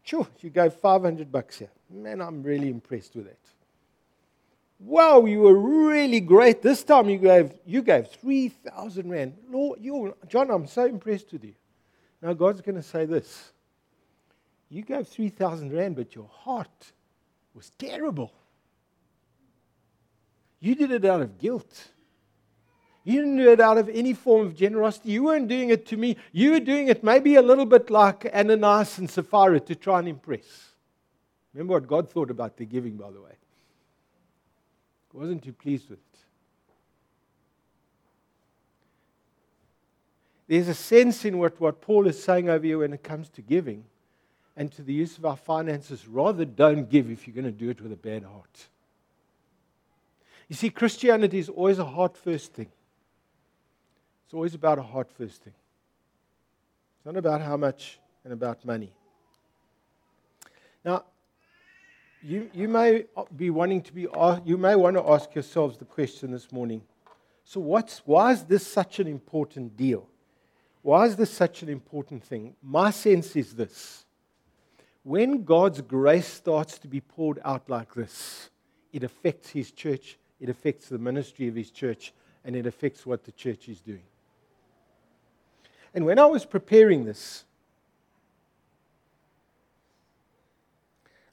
sure, 0.01 0.27
you 0.39 0.49
gave 0.49 0.73
500 0.73 1.31
bucks 1.31 1.59
here. 1.59 1.69
Man, 1.87 2.19
I'm 2.19 2.41
really 2.41 2.69
impressed 2.69 3.15
with 3.15 3.25
that. 3.25 3.37
Wow, 4.79 5.25
you 5.25 5.41
were 5.41 5.55
really 5.55 6.19
great. 6.19 6.63
This 6.63 6.83
time 6.83 7.09
you 7.09 7.19
gave, 7.19 7.53
you 7.63 7.83
gave 7.83 8.07
3,000 8.07 9.07
Rand. 9.07 9.35
Lord, 9.51 9.79
you, 9.81 10.15
John, 10.27 10.49
I'm 10.49 10.65
so 10.65 10.85
impressed 10.85 11.31
with 11.31 11.43
you. 11.43 11.53
Now 12.23 12.31
God's 12.31 12.61
going 12.61 12.77
to 12.77 12.83
say 12.83 13.05
this 13.05 13.51
you 14.69 14.81
gave 14.81 15.07
3,000 15.07 15.71
Rand, 15.71 15.97
but 15.97 16.15
your 16.15 16.29
heart 16.31 16.93
was 17.53 17.69
terrible. 17.77 18.33
You 20.59 20.73
did 20.73 20.91
it 20.91 21.05
out 21.05 21.21
of 21.21 21.37
guilt. 21.37 21.89
You 23.03 23.19
didn't 23.19 23.37
do 23.37 23.51
it 23.51 23.59
out 23.59 23.77
of 23.77 23.89
any 23.89 24.13
form 24.13 24.47
of 24.47 24.55
generosity. 24.55 25.11
You 25.11 25.23
weren't 25.23 25.49
doing 25.49 25.69
it 25.69 25.85
to 25.87 25.97
me. 25.97 26.15
You 26.31 26.51
were 26.51 26.61
doing 26.61 26.87
it 26.87 27.03
maybe 27.03 27.35
a 27.35 27.41
little 27.41 27.65
bit 27.65 27.89
like 27.89 28.25
Ananias 28.33 28.97
and 28.97 29.09
Sapphira 29.09 29.59
to 29.59 29.75
try 29.75 29.99
and 29.99 30.07
impress. 30.07 30.71
Remember 31.53 31.73
what 31.73 31.85
God 31.85 32.09
thought 32.09 32.31
about 32.31 32.55
the 32.55 32.65
giving, 32.65 32.95
by 32.95 33.11
the 33.11 33.21
way. 33.21 33.33
He 35.11 35.17
wasn't 35.17 35.43
too 35.43 35.53
pleased 35.53 35.89
with 35.89 35.99
it. 35.99 36.12
There's 40.47 40.67
a 40.67 40.73
sense 40.73 41.25
in 41.25 41.37
what, 41.37 41.59
what 41.59 41.81
Paul 41.81 42.07
is 42.07 42.21
saying 42.21 42.49
over 42.49 42.65
here 42.65 42.79
when 42.79 42.93
it 42.93 43.03
comes 43.03 43.29
to 43.29 43.41
giving 43.41 43.85
and 44.55 44.71
to 44.73 44.81
the 44.81 44.93
use 44.93 45.17
of 45.17 45.25
our 45.25 45.37
finances. 45.37 46.07
Rather, 46.07 46.45
don't 46.45 46.89
give 46.89 47.09
if 47.09 47.27
you're 47.27 47.35
going 47.35 47.45
to 47.45 47.51
do 47.51 47.69
it 47.69 47.81
with 47.81 47.91
a 47.91 47.97
bad 47.97 48.23
heart. 48.23 48.67
You 50.49 50.55
see, 50.55 50.69
Christianity 50.69 51.39
is 51.39 51.49
always 51.49 51.79
a 51.79 51.85
heart 51.85 52.17
first 52.17 52.53
thing. 52.53 52.69
It's 54.25 54.33
always 54.33 54.53
about 54.53 54.79
a 54.79 54.83
heart 54.83 55.09
first 55.09 55.43
thing. 55.43 55.53
It's 56.97 57.05
not 57.05 57.17
about 57.17 57.41
how 57.41 57.57
much 57.57 57.99
and 58.23 58.33
about 58.33 58.65
money. 58.65 58.91
Now, 60.83 61.05
you, 62.21 62.49
you 62.53 62.67
may 62.67 63.05
be 63.35 63.49
wanting 63.49 63.81
to 63.81 63.93
be, 63.93 64.07
you 64.45 64.57
may 64.57 64.75
want 64.75 64.95
to 64.97 65.09
ask 65.09 65.33
yourselves 65.33 65.77
the 65.77 65.85
question 65.85 66.31
this 66.31 66.51
morning. 66.51 66.81
So, 67.43 67.59
what's, 67.59 67.99
why 68.05 68.31
is 68.31 68.43
this 68.43 68.65
such 68.65 68.99
an 68.99 69.07
important 69.07 69.75
deal? 69.75 70.07
Why 70.83 71.05
is 71.05 71.15
this 71.15 71.31
such 71.31 71.63
an 71.63 71.69
important 71.69 72.23
thing? 72.23 72.55
My 72.61 72.91
sense 72.91 73.35
is 73.35 73.55
this 73.55 74.05
when 75.03 75.43
God's 75.43 75.81
grace 75.81 76.27
starts 76.27 76.77
to 76.79 76.87
be 76.87 77.01
poured 77.01 77.39
out 77.43 77.69
like 77.69 77.93
this, 77.93 78.49
it 78.91 79.03
affects 79.03 79.49
His 79.49 79.71
church, 79.71 80.17
it 80.39 80.49
affects 80.49 80.89
the 80.89 80.97
ministry 80.97 81.47
of 81.47 81.55
His 81.55 81.71
church, 81.71 82.13
and 82.45 82.55
it 82.55 82.65
affects 82.65 83.05
what 83.05 83.23
the 83.23 83.31
church 83.31 83.67
is 83.69 83.79
doing. 83.79 84.03
And 85.93 86.05
when 86.05 86.19
I 86.19 86.25
was 86.25 86.45
preparing 86.45 87.05
this, 87.05 87.45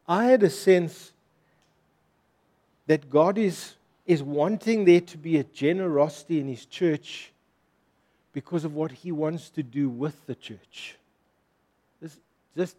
I 0.07 0.25
had 0.25 0.43
a 0.43 0.51
sense 0.51 1.13
that 2.87 3.09
God 3.09 3.39
is, 3.39 3.75
is 4.07 4.23
wanting 4.23 4.85
there 4.85 5.01
to 5.01 5.19
be 5.19 5.39
a 5.39 5.45
generosity 5.45 6.41
in 6.41 6.49
His 6.49 6.67
church 6.67 7.33
because 8.33 8.65
of 8.65 8.75
what 8.75 8.93
He 8.93 9.13
wants 9.13 9.51
to 9.51 9.63
do 9.63 9.89
with 9.89 10.27
the 10.27 10.35
church. 10.35 10.97
This, 12.01 12.19
just, 12.57 12.77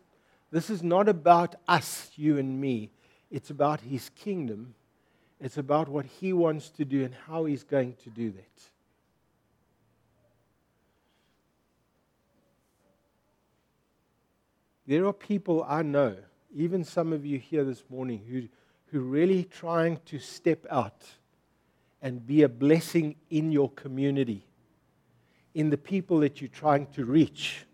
this 0.51 0.69
is 0.69 0.81
not 0.81 1.09
about 1.09 1.55
us, 1.67 2.11
you 2.15 2.37
and 2.37 2.59
me. 2.59 2.89
It's 3.29 3.49
about 3.49 3.81
His 3.81 4.09
kingdom. 4.15 4.75
It's 5.39 5.57
about 5.57 5.89
what 5.89 6.05
He 6.05 6.33
wants 6.33 6.69
to 6.71 6.85
do 6.85 7.03
and 7.03 7.13
how 7.27 7.45
He's 7.45 7.63
going 7.63 7.95
to 8.03 8.09
do 8.09 8.31
that. 8.31 8.45
There 14.87 15.05
are 15.05 15.13
people 15.13 15.65
I 15.67 15.83
know, 15.83 16.17
even 16.53 16.83
some 16.83 17.13
of 17.13 17.25
you 17.25 17.39
here 17.39 17.63
this 17.63 17.83
morning, 17.89 18.21
who, 18.29 18.49
who 18.87 18.99
really 19.01 19.45
trying 19.45 19.99
to 20.07 20.19
step 20.19 20.65
out 20.69 21.01
and 22.01 22.25
be 22.25 22.41
a 22.41 22.49
blessing 22.49 23.15
in 23.29 23.51
your 23.51 23.69
community, 23.69 24.43
in 25.53 25.69
the 25.69 25.77
people 25.77 26.19
that 26.19 26.41
you're 26.41 26.49
trying 26.49 26.87
to 26.87 27.05
reach. 27.05 27.65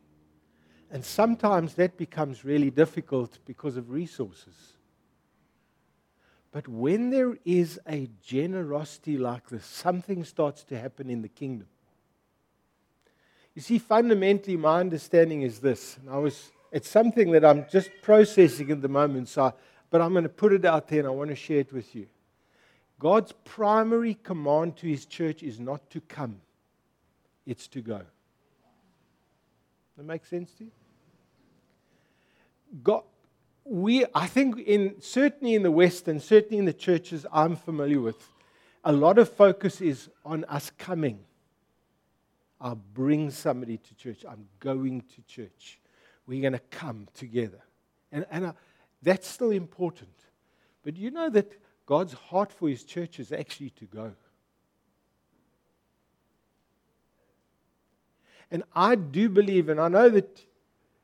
And 0.90 1.04
sometimes 1.04 1.74
that 1.76 1.98
becomes 1.98 2.46
really 2.46 2.70
difficult 2.70 3.40
because 3.46 3.78
of 3.78 3.92
resources. 3.92 4.56
But 6.52 6.68
when 6.68 7.10
there 7.10 7.38
is 7.46 7.80
a 7.88 8.10
generosity 8.24 9.18
like 9.18 9.50
this, 9.50 9.66
something 9.66 10.24
starts 10.24 10.64
to 10.66 10.80
happen 10.80 11.10
in 11.10 11.22
the 11.22 11.28
kingdom. 11.28 11.68
You 13.54 13.62
see, 13.62 13.80
fundamentally, 13.80 14.56
my 14.56 14.80
understanding 14.80 15.42
is 15.42 15.60
this, 15.60 15.98
and 15.98 16.10
I 16.10 16.18
was 16.18 16.52
it's 16.72 16.90
something 16.90 17.32
that 17.32 17.46
I'm 17.46 17.66
just 17.70 17.90
processing 18.02 18.72
at 18.72 18.82
the 18.82 18.90
moment, 18.90 19.30
so, 19.30 19.54
but 19.90 20.02
I'm 20.02 20.12
going 20.12 20.24
to 20.24 20.30
put 20.30 20.54
it 20.54 20.66
out 20.66 20.88
there 20.88 21.00
and 21.00 21.08
I 21.08 21.12
want 21.12 21.30
to 21.30 21.36
share 21.36 21.60
it 21.60 21.72
with 21.72 21.96
you. 21.96 22.08
God's 23.00 23.32
primary 23.46 24.16
command 24.16 24.76
to 24.78 24.88
his 24.88 25.06
church 25.06 25.44
is 25.44 25.60
not 25.60 25.90
to 25.92 26.02
come, 26.02 26.42
it's 27.48 27.68
to 27.70 27.82
go. 27.82 28.02
That 29.98 30.04
makes 30.04 30.30
sense 30.30 30.52
to 30.60 30.66
you? 30.66 30.72
God, 32.84 33.04
we, 33.64 34.06
I 34.14 34.28
think, 34.28 34.60
in, 34.60 34.96
certainly 35.00 35.56
in 35.56 35.64
the 35.64 35.72
West 35.72 36.08
and 36.08 36.22
certainly 36.22 36.60
in 36.60 36.66
the 36.66 36.74
churches 36.74 37.26
I'm 37.34 37.56
familiar 37.56 38.00
with, 38.00 38.30
a 38.84 38.92
lot 38.92 39.18
of 39.18 39.30
focus 39.32 39.82
is 39.82 40.10
on 40.24 40.46
us 40.46 40.70
coming. 40.78 41.20
I'll 42.62 42.76
bring 42.76 43.32
somebody 43.32 43.78
to 43.78 43.96
church. 43.96 44.24
I'm 44.30 44.46
going 44.60 45.02
to 45.16 45.22
church 45.24 45.80
we're 46.28 46.42
going 46.42 46.54
to 46.54 46.60
come 46.70 47.08
together. 47.14 47.62
And, 48.12 48.26
and 48.30 48.46
uh, 48.48 48.54
that's 49.02 49.28
still 49.28 49.52
important. 49.52 50.12
But 50.84 50.98
you 50.98 51.10
know 51.10 51.30
that 51.30 51.52
God's 51.86 52.14
heart 52.14 52.52
for 52.52 52.70
his 52.70 52.84
church 52.84 53.20
is 53.20 53.32
actually 53.32 53.72
to 53.72 53.86
go. 53.86 54.12
And 58.52 58.64
I 58.74 58.96
do 58.96 59.30
believe, 59.30 59.70
and 59.70 59.80
I 59.80 59.88
know 59.88 60.10
that 60.10 60.46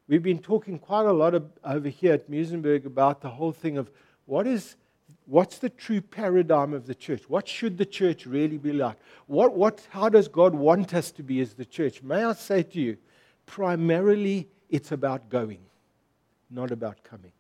we've 0.07 0.23
been 0.23 0.39
talking 0.39 0.79
quite 0.79 1.05
a 1.05 1.11
lot 1.11 1.33
of, 1.33 1.45
over 1.63 1.89
here 1.89 2.13
at 2.13 2.29
Muizenberg 2.29 2.85
about 2.85 3.21
the 3.21 3.29
whole 3.29 3.51
thing 3.51 3.77
of 3.77 3.89
what 4.25 4.47
is, 4.47 4.75
what's 5.25 5.57
the 5.57 5.69
true 5.69 5.99
paradigm 5.99 6.73
of 6.73 6.87
the 6.87 6.95
church? 6.95 7.23
What 7.27 7.47
should 7.47 7.77
the 7.77 7.85
church 7.85 8.25
really 8.25 8.57
be 8.57 8.71
like? 8.71 8.97
What, 9.27 9.55
what, 9.55 9.85
how 9.89 10.09
does 10.09 10.27
God 10.27 10.55
want 10.55 10.93
us 10.93 11.11
to 11.11 11.23
be 11.23 11.41
as 11.41 11.53
the 11.53 11.65
church? 11.65 12.01
May 12.01 12.23
I 12.23 12.33
say 12.33 12.63
to 12.63 12.79
you, 12.79 12.97
primarily 13.45 14.47
it's 14.69 14.91
about 14.91 15.29
going, 15.29 15.59
not 16.49 16.71
about 16.71 17.03
coming. 17.03 17.33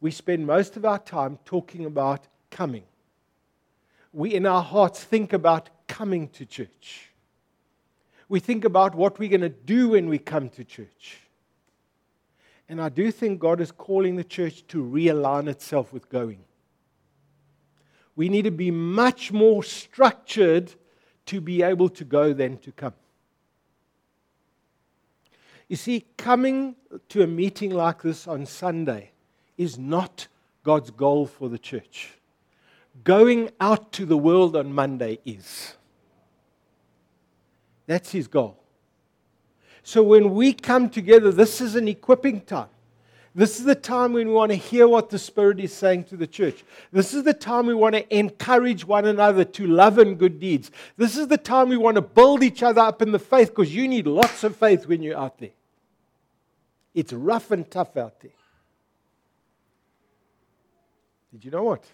We 0.00 0.10
spend 0.10 0.46
most 0.46 0.76
of 0.76 0.84
our 0.84 0.98
time 0.98 1.38
talking 1.44 1.86
about 1.86 2.26
coming. 2.50 2.84
We, 4.12 4.34
in 4.34 4.46
our 4.46 4.62
hearts, 4.62 5.02
think 5.02 5.32
about 5.32 5.70
coming 5.88 6.28
to 6.30 6.44
church. 6.44 7.10
We 8.28 8.40
think 8.40 8.64
about 8.64 8.94
what 8.94 9.18
we're 9.18 9.28
going 9.28 9.40
to 9.42 9.48
do 9.48 9.90
when 9.90 10.08
we 10.08 10.18
come 10.18 10.48
to 10.50 10.64
church. 10.64 11.18
And 12.68 12.80
I 12.80 12.88
do 12.88 13.10
think 13.10 13.40
God 13.40 13.60
is 13.60 13.70
calling 13.70 14.16
the 14.16 14.24
church 14.24 14.66
to 14.68 14.82
realign 14.82 15.48
itself 15.48 15.92
with 15.92 16.08
going. 16.08 16.40
We 18.16 18.28
need 18.28 18.42
to 18.42 18.50
be 18.50 18.70
much 18.70 19.32
more 19.32 19.62
structured 19.62 20.72
to 21.26 21.40
be 21.40 21.62
able 21.62 21.88
to 21.90 22.04
go 22.04 22.32
than 22.32 22.58
to 22.58 22.72
come. 22.72 22.94
You 25.68 25.76
see, 25.76 26.04
coming 26.16 26.76
to 27.08 27.22
a 27.22 27.26
meeting 27.26 27.70
like 27.70 28.02
this 28.02 28.28
on 28.28 28.46
Sunday 28.46 29.10
is 29.56 29.78
not 29.78 30.28
God's 30.62 30.90
goal 30.90 31.26
for 31.26 31.48
the 31.48 31.58
church. 31.58 32.12
Going 33.02 33.50
out 33.60 33.92
to 33.92 34.06
the 34.06 34.16
world 34.16 34.56
on 34.56 34.72
Monday 34.72 35.18
is. 35.24 35.74
That's 37.86 38.10
his 38.12 38.26
goal. 38.26 38.58
So 39.82 40.02
when 40.02 40.34
we 40.34 40.52
come 40.52 40.88
together, 40.88 41.30
this 41.30 41.60
is 41.60 41.74
an 41.74 41.88
equipping 41.88 42.40
time. 42.40 42.68
This 43.34 43.58
is 43.58 43.64
the 43.64 43.74
time 43.74 44.12
when 44.12 44.28
we 44.28 44.32
want 44.32 44.52
to 44.52 44.56
hear 44.56 44.86
what 44.86 45.10
the 45.10 45.18
Spirit 45.18 45.58
is 45.58 45.72
saying 45.72 46.04
to 46.04 46.16
the 46.16 46.26
church. 46.26 46.64
This 46.92 47.12
is 47.12 47.24
the 47.24 47.34
time 47.34 47.66
we 47.66 47.74
want 47.74 47.96
to 47.96 48.16
encourage 48.16 48.86
one 48.86 49.06
another 49.06 49.44
to 49.44 49.66
love 49.66 49.98
and 49.98 50.16
good 50.16 50.38
deeds. 50.38 50.70
This 50.96 51.16
is 51.16 51.26
the 51.26 51.36
time 51.36 51.68
we 51.68 51.76
want 51.76 51.96
to 51.96 52.00
build 52.00 52.44
each 52.44 52.62
other 52.62 52.80
up 52.80 53.02
in 53.02 53.10
the 53.10 53.18
faith 53.18 53.48
because 53.48 53.74
you 53.74 53.88
need 53.88 54.06
lots 54.06 54.44
of 54.44 54.56
faith 54.56 54.86
when 54.86 55.02
you're 55.02 55.18
out 55.18 55.38
there. 55.38 55.50
It's 56.94 57.12
rough 57.12 57.50
and 57.50 57.68
tough 57.68 57.96
out 57.96 58.20
there. 58.20 58.30
Did 61.32 61.44
you 61.44 61.50
know 61.50 61.64
what? 61.64 61.84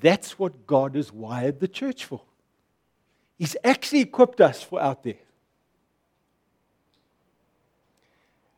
That's 0.00 0.38
what 0.38 0.66
God 0.68 0.94
has 0.94 1.12
wired 1.12 1.58
the 1.58 1.66
church 1.66 2.04
for. 2.04 2.22
He's 3.42 3.56
actually 3.64 4.02
equipped 4.02 4.40
us 4.40 4.62
for 4.62 4.80
out 4.80 5.02
there. 5.02 5.18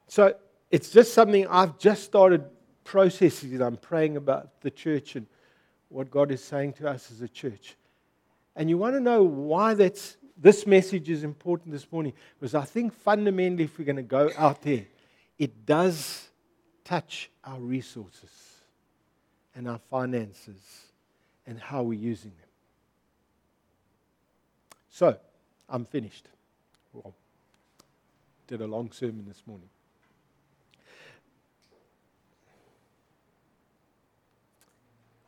So 0.08 0.34
it's 0.70 0.90
just 0.90 1.14
something 1.14 1.46
I've 1.46 1.78
just 1.78 2.04
started 2.04 2.44
processing. 2.84 3.62
I'm 3.62 3.78
praying 3.78 4.18
about 4.18 4.60
the 4.60 4.70
church 4.70 5.16
and 5.16 5.26
what 5.88 6.10
God 6.10 6.30
is 6.30 6.44
saying 6.44 6.74
to 6.74 6.90
us 6.90 7.10
as 7.10 7.22
a 7.22 7.28
church. 7.28 7.76
And 8.56 8.68
you 8.68 8.76
want 8.76 8.94
to 8.94 9.00
know 9.00 9.22
why 9.22 9.72
that's, 9.72 10.18
this 10.36 10.66
message 10.66 11.08
is 11.08 11.24
important 11.24 11.72
this 11.72 11.90
morning? 11.90 12.12
Because 12.38 12.54
I 12.54 12.66
think 12.66 12.92
fundamentally, 12.92 13.64
if 13.64 13.78
we're 13.78 13.86
going 13.86 13.96
to 13.96 14.02
go 14.02 14.32
out 14.36 14.60
there, 14.60 14.84
it 15.38 15.64
does 15.64 16.28
touch 16.84 17.30
our 17.42 17.58
resources 17.58 18.58
and 19.54 19.66
our 19.66 19.80
finances 19.88 20.60
and 21.46 21.58
how 21.58 21.84
we're 21.84 21.98
using 21.98 22.32
them. 22.32 22.43
So, 24.94 25.16
I'm 25.68 25.86
finished. 25.86 26.28
Well, 26.92 27.12
did 28.46 28.60
a 28.60 28.66
long 28.68 28.92
sermon 28.92 29.24
this 29.26 29.42
morning. 29.44 29.68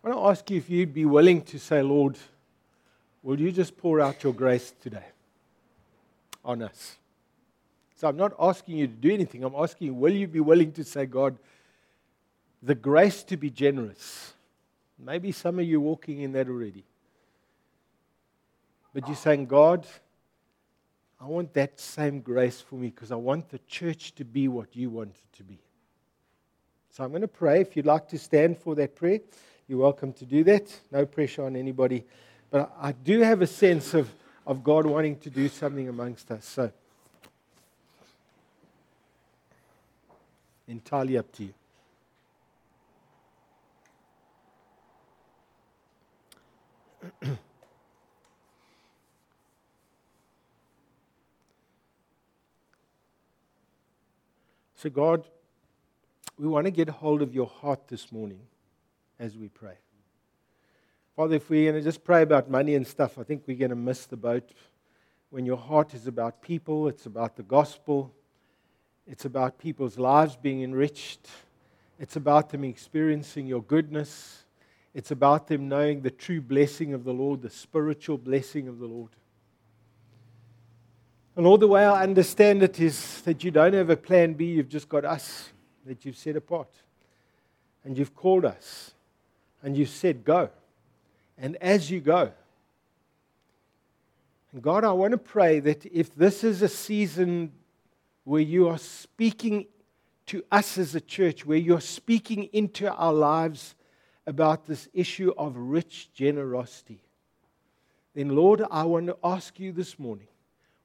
I 0.05 0.09
want 0.09 0.21
to 0.21 0.31
ask 0.31 0.49
you 0.53 0.59
if 0.59 0.71
you'd 0.71 0.95
be 0.95 1.05
willing 1.05 1.43
to 1.43 1.59
say, 1.59 1.83
Lord, 1.83 2.17
will 3.25 3.41
you 3.41 3.51
just 3.51 3.77
pour 3.77 4.01
out 4.01 4.23
your 4.23 4.33
grace 4.33 4.73
today 4.81 5.07
on 6.45 6.63
us? 6.63 6.97
So 7.97 8.07
I'm 8.07 8.17
not 8.17 8.35
asking 8.39 8.77
you 8.77 8.87
to 8.87 8.93
do 8.93 9.13
anything. 9.13 9.43
I'm 9.43 9.57
asking 9.57 9.89
you, 9.89 9.95
will 9.95 10.13
you 10.13 10.29
be 10.29 10.39
willing 10.39 10.71
to 10.75 10.85
say, 10.85 11.07
God, 11.07 11.37
the 12.63 12.77
grace 12.77 13.25
to 13.25 13.37
be 13.37 13.51
generous? 13.51 14.33
Maybe 14.97 15.33
some 15.33 15.59
of 15.59 15.65
you 15.65 15.81
walking 15.81 16.21
in 16.21 16.31
that 16.35 16.47
already. 16.47 16.85
But 18.97 19.07
you're 19.09 19.15
saying, 19.15 19.45
God, 19.45 19.87
I 21.21 21.27
want 21.27 21.53
that 21.53 21.79
same 21.79 22.21
grace 22.21 22.63
for 22.63 22.77
me 22.77 22.89
because 22.89 23.13
I 23.13 23.17
want 23.17 23.51
the 23.51 23.59
church 23.69 24.15
to 24.15 24.25
be 24.25 24.49
what 24.49 24.75
you 24.75 24.89
want 24.89 25.11
it 25.11 25.37
to 25.37 25.43
be. 25.43 25.59
So 26.93 27.05
I'm 27.05 27.11
going 27.11 27.21
to 27.21 27.29
pray. 27.29 27.61
If 27.61 27.77
you'd 27.77 27.85
like 27.85 28.09
to 28.09 28.19
stand 28.19 28.57
for 28.57 28.75
that 28.77 28.97
prayer, 28.97 29.21
you're 29.69 29.81
welcome 29.81 30.15
to 30.15 30.25
do 30.25 30.43
that. 30.45 30.75
No 30.91 31.05
pressure 31.05 31.45
on 31.45 31.57
anybody. 31.57 32.05
But 32.49 32.75
I 32.81 32.93
do 32.93 33.21
have 33.21 33.43
a 33.43 33.47
sense 33.47 33.93
of, 33.93 34.11
of 34.47 34.65
God 34.65 34.87
wanting 34.87 35.19
to 35.19 35.29
do 35.29 35.51
something 35.51 35.91
amongst 35.91 36.31
us. 36.31 36.47
So, 36.47 36.73
entirely 40.67 41.19
up 41.19 41.31
to 41.33 41.53
you. 47.23 47.37
so, 54.77 54.91
God, 54.91 55.27
we 56.39 56.47
want 56.47 56.67
to 56.67 56.71
get 56.71 56.91
hold 56.91 57.23
of 57.23 57.35
your 57.35 57.47
heart 57.47 57.89
this 57.89 58.13
morning 58.13 58.41
as 59.19 59.35
we 59.35 59.49
pray. 59.49 59.79
Father, 61.17 61.37
if 61.37 61.49
we're 61.49 61.73
going 61.73 61.83
to 61.83 61.89
just 61.89 62.05
pray 62.05 62.21
about 62.21 62.51
money 62.51 62.75
and 62.75 62.87
stuff, 62.87 63.19
I 63.19 63.23
think 63.23 63.45
we're 63.47 63.57
going 63.57 63.71
to 63.71 63.77
miss 63.77 64.05
the 64.05 64.19
boat. 64.19 64.51
When 65.31 65.47
your 65.47 65.57
heart 65.57 65.95
is 65.95 66.07
about 66.07 66.43
people, 66.43 66.89
it's 66.89 67.07
about 67.07 67.37
the 67.37 67.43
gospel, 67.43 68.13
it's 69.07 69.25
about 69.25 69.59
people's 69.59 69.99
lives 69.99 70.37
being 70.37 70.63
enriched, 70.63 71.27
it's 71.99 72.17
about 72.17 72.51
them 72.51 72.63
experiencing 72.63 73.47
your 73.47 73.63
goodness, 73.63 74.45
it's 74.93 75.11
about 75.11 75.47
them 75.47 75.71
knowing 75.71 76.03
the 76.03 76.11
true 76.11 76.43
blessing 76.43 76.93
of 76.93 77.05
the 77.05 77.15
Lord, 77.15 77.41
the 77.41 77.49
spiritual 77.49 78.19
blessing 78.19 78.69
of 78.69 78.79
the 78.79 78.87
Lord. 78.87 79.11
And 81.37 81.47
all 81.47 81.59
the 81.59 81.69
way 81.69 81.85
I 81.85 82.03
understand 82.03 82.63
it 82.63 82.81
is 82.81 83.21
that 83.23 83.45
you 83.45 83.51
don't 83.51 83.75
have 83.75 83.91
a 83.91 83.97
plan 83.97 84.33
B, 84.33 84.47
you've 84.47 84.71
just 84.71 84.89
got 84.89 85.05
us 85.05 85.51
that 85.85 86.05
you've 86.05 86.17
set 86.17 86.35
apart. 86.35 86.71
And 87.85 87.97
you've 87.97 88.15
called 88.15 88.47
us. 88.47 88.95
And 89.63 89.77
you've 89.77 89.91
said, 89.91 90.25
Go. 90.25 90.51
And 91.39 91.57
as 91.57 91.91
you 91.91 92.01
go, 92.01 92.33
and 94.53 94.63
God, 94.63 94.85
I 94.85 94.93
want 94.93 95.13
to 95.13 95.19
pray 95.19 95.61
that 95.61 95.85
if 95.85 96.15
this 96.15 96.43
is 96.43 96.63
a 96.63 96.69
season 96.69 97.53
where 98.25 98.41
you 98.41 98.69
are 98.69 98.79
speaking 98.79 99.67
to 100.27 100.43
us 100.51 100.79
as 100.79 100.95
a 100.95 101.01
church, 101.01 101.45
where 101.45 101.59
you're 101.59 101.81
speaking 101.83 102.45
into 102.55 102.91
our 102.91 103.13
lives 103.13 103.75
about 104.27 104.65
this 104.65 104.89
issue 104.95 105.33
of 105.37 105.55
rich 105.57 106.11
generosity, 106.15 107.03
then, 108.15 108.31
Lord, 108.31 108.63
I 108.71 108.85
want 108.85 109.09
to 109.09 109.19
ask 109.23 109.61
you 109.61 109.73
this 109.73 109.99
morning 109.99 110.29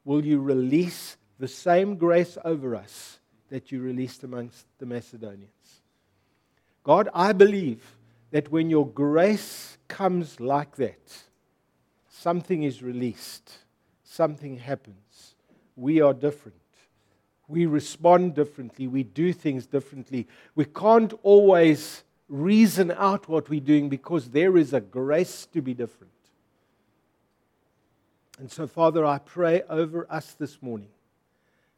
will 0.05 0.25
you 0.25 0.39
release 0.39 1.17
the 1.39 1.47
same 1.47 1.95
grace 1.95 2.37
over 2.43 2.75
us 2.75 3.19
that 3.49 3.71
you 3.71 3.81
released 3.81 4.23
amongst 4.23 4.65
the 4.79 4.85
Macedonians? 4.85 5.81
God, 6.83 7.09
I 7.13 7.33
believe 7.33 7.97
that 8.31 8.51
when 8.51 8.69
your 8.69 8.87
grace 8.87 9.77
comes 9.87 10.39
like 10.39 10.75
that, 10.77 11.23
something 12.09 12.63
is 12.63 12.81
released, 12.81 13.51
something 14.03 14.57
happens. 14.57 15.35
We 15.75 16.01
are 16.01 16.13
different. 16.13 16.57
We 17.47 17.65
respond 17.65 18.35
differently. 18.35 18.87
We 18.87 19.03
do 19.03 19.33
things 19.33 19.65
differently. 19.65 20.27
We 20.55 20.65
can't 20.65 21.13
always 21.21 22.03
reason 22.29 22.91
out 22.91 23.27
what 23.27 23.49
we're 23.49 23.59
doing 23.59 23.89
because 23.89 24.29
there 24.29 24.55
is 24.57 24.73
a 24.73 24.79
grace 24.79 25.45
to 25.47 25.61
be 25.61 25.73
different. 25.73 26.13
And 28.41 28.51
so, 28.51 28.65
Father, 28.65 29.05
I 29.05 29.19
pray 29.19 29.61
over 29.69 30.07
us 30.09 30.33
this 30.33 30.63
morning. 30.63 30.89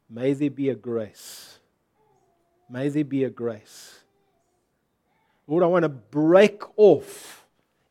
May 0.10 0.32
there 0.32 0.50
be 0.50 0.70
a 0.70 0.76
grace. 0.76 1.60
May 2.70 2.88
there 2.88 3.04
be 3.04 3.26
a 3.26 3.30
grace 3.30 4.00
Lord, 5.46 5.62
I 5.62 5.68
want 5.68 5.84
to 5.84 5.90
break 5.90 6.64
off 6.78 7.46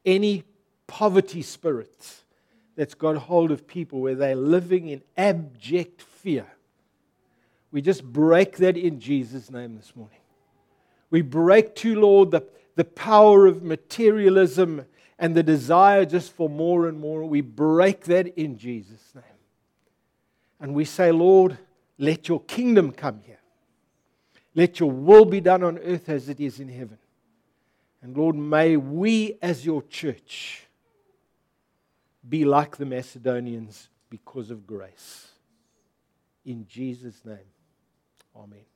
any 0.07 0.45
poverty 0.87 1.43
spirit 1.43 2.23
that's 2.77 2.95
got 2.95 3.15
hold 3.17 3.51
of 3.51 3.67
people 3.67 4.01
where 4.01 4.15
they're 4.15 4.35
living 4.35 4.89
in 4.89 5.03
abject 5.19 6.01
fear. 6.01 6.47
We 7.71 7.83
just 7.83 8.03
break 8.03 8.57
that 8.57 8.79
in 8.79 9.01
Jesus' 9.01 9.51
name 9.51 9.77
this 9.77 9.95
morning. 9.95 10.17
We 11.11 11.21
break 11.21 11.75
to, 11.77 12.01
Lord, 12.01 12.31
the, 12.31 12.47
the 12.75 12.85
power 12.85 13.47
of 13.47 13.63
materialism 13.63 14.87
and 15.23 15.37
the 15.37 15.43
desire 15.45 16.05
just 16.05 16.33
for 16.33 16.49
more 16.49 16.89
and 16.89 16.99
more. 16.99 17.25
We 17.25 17.43
break 17.43 18.01
that 18.07 18.37
in 18.37 18.59
Jesus' 18.59 19.15
name. 19.15 19.23
And 20.59 20.75
we 20.75 20.85
say, 20.85 21.13
Lord, 21.13 21.59
let 21.97 22.29
your 22.29 22.41
kingdom 22.41 22.91
come 22.91 23.21
here. 23.25 23.39
Let 24.57 24.81
your 24.81 24.91
will 24.91 25.25
be 25.25 25.41
done 25.41 25.63
on 25.63 25.79
earth 25.79 26.09
as 26.09 26.29
it 26.29 26.41
is 26.41 26.59
in 26.59 26.69
heaven. 26.69 26.99
And 28.03 28.17
Lord, 28.17 28.35
may 28.35 28.77
we 28.77 29.39
as 29.41 29.65
your 29.65 29.83
church 29.83 30.67
be 32.29 32.45
like 32.45 32.77
the 32.77 32.85
Macedonians 32.85 33.91
because 34.11 34.51
of 34.51 34.67
grace. 34.67 35.29
In 36.45 36.67
Jesus' 36.67 37.25
name, 37.25 37.39
amen. 38.37 38.72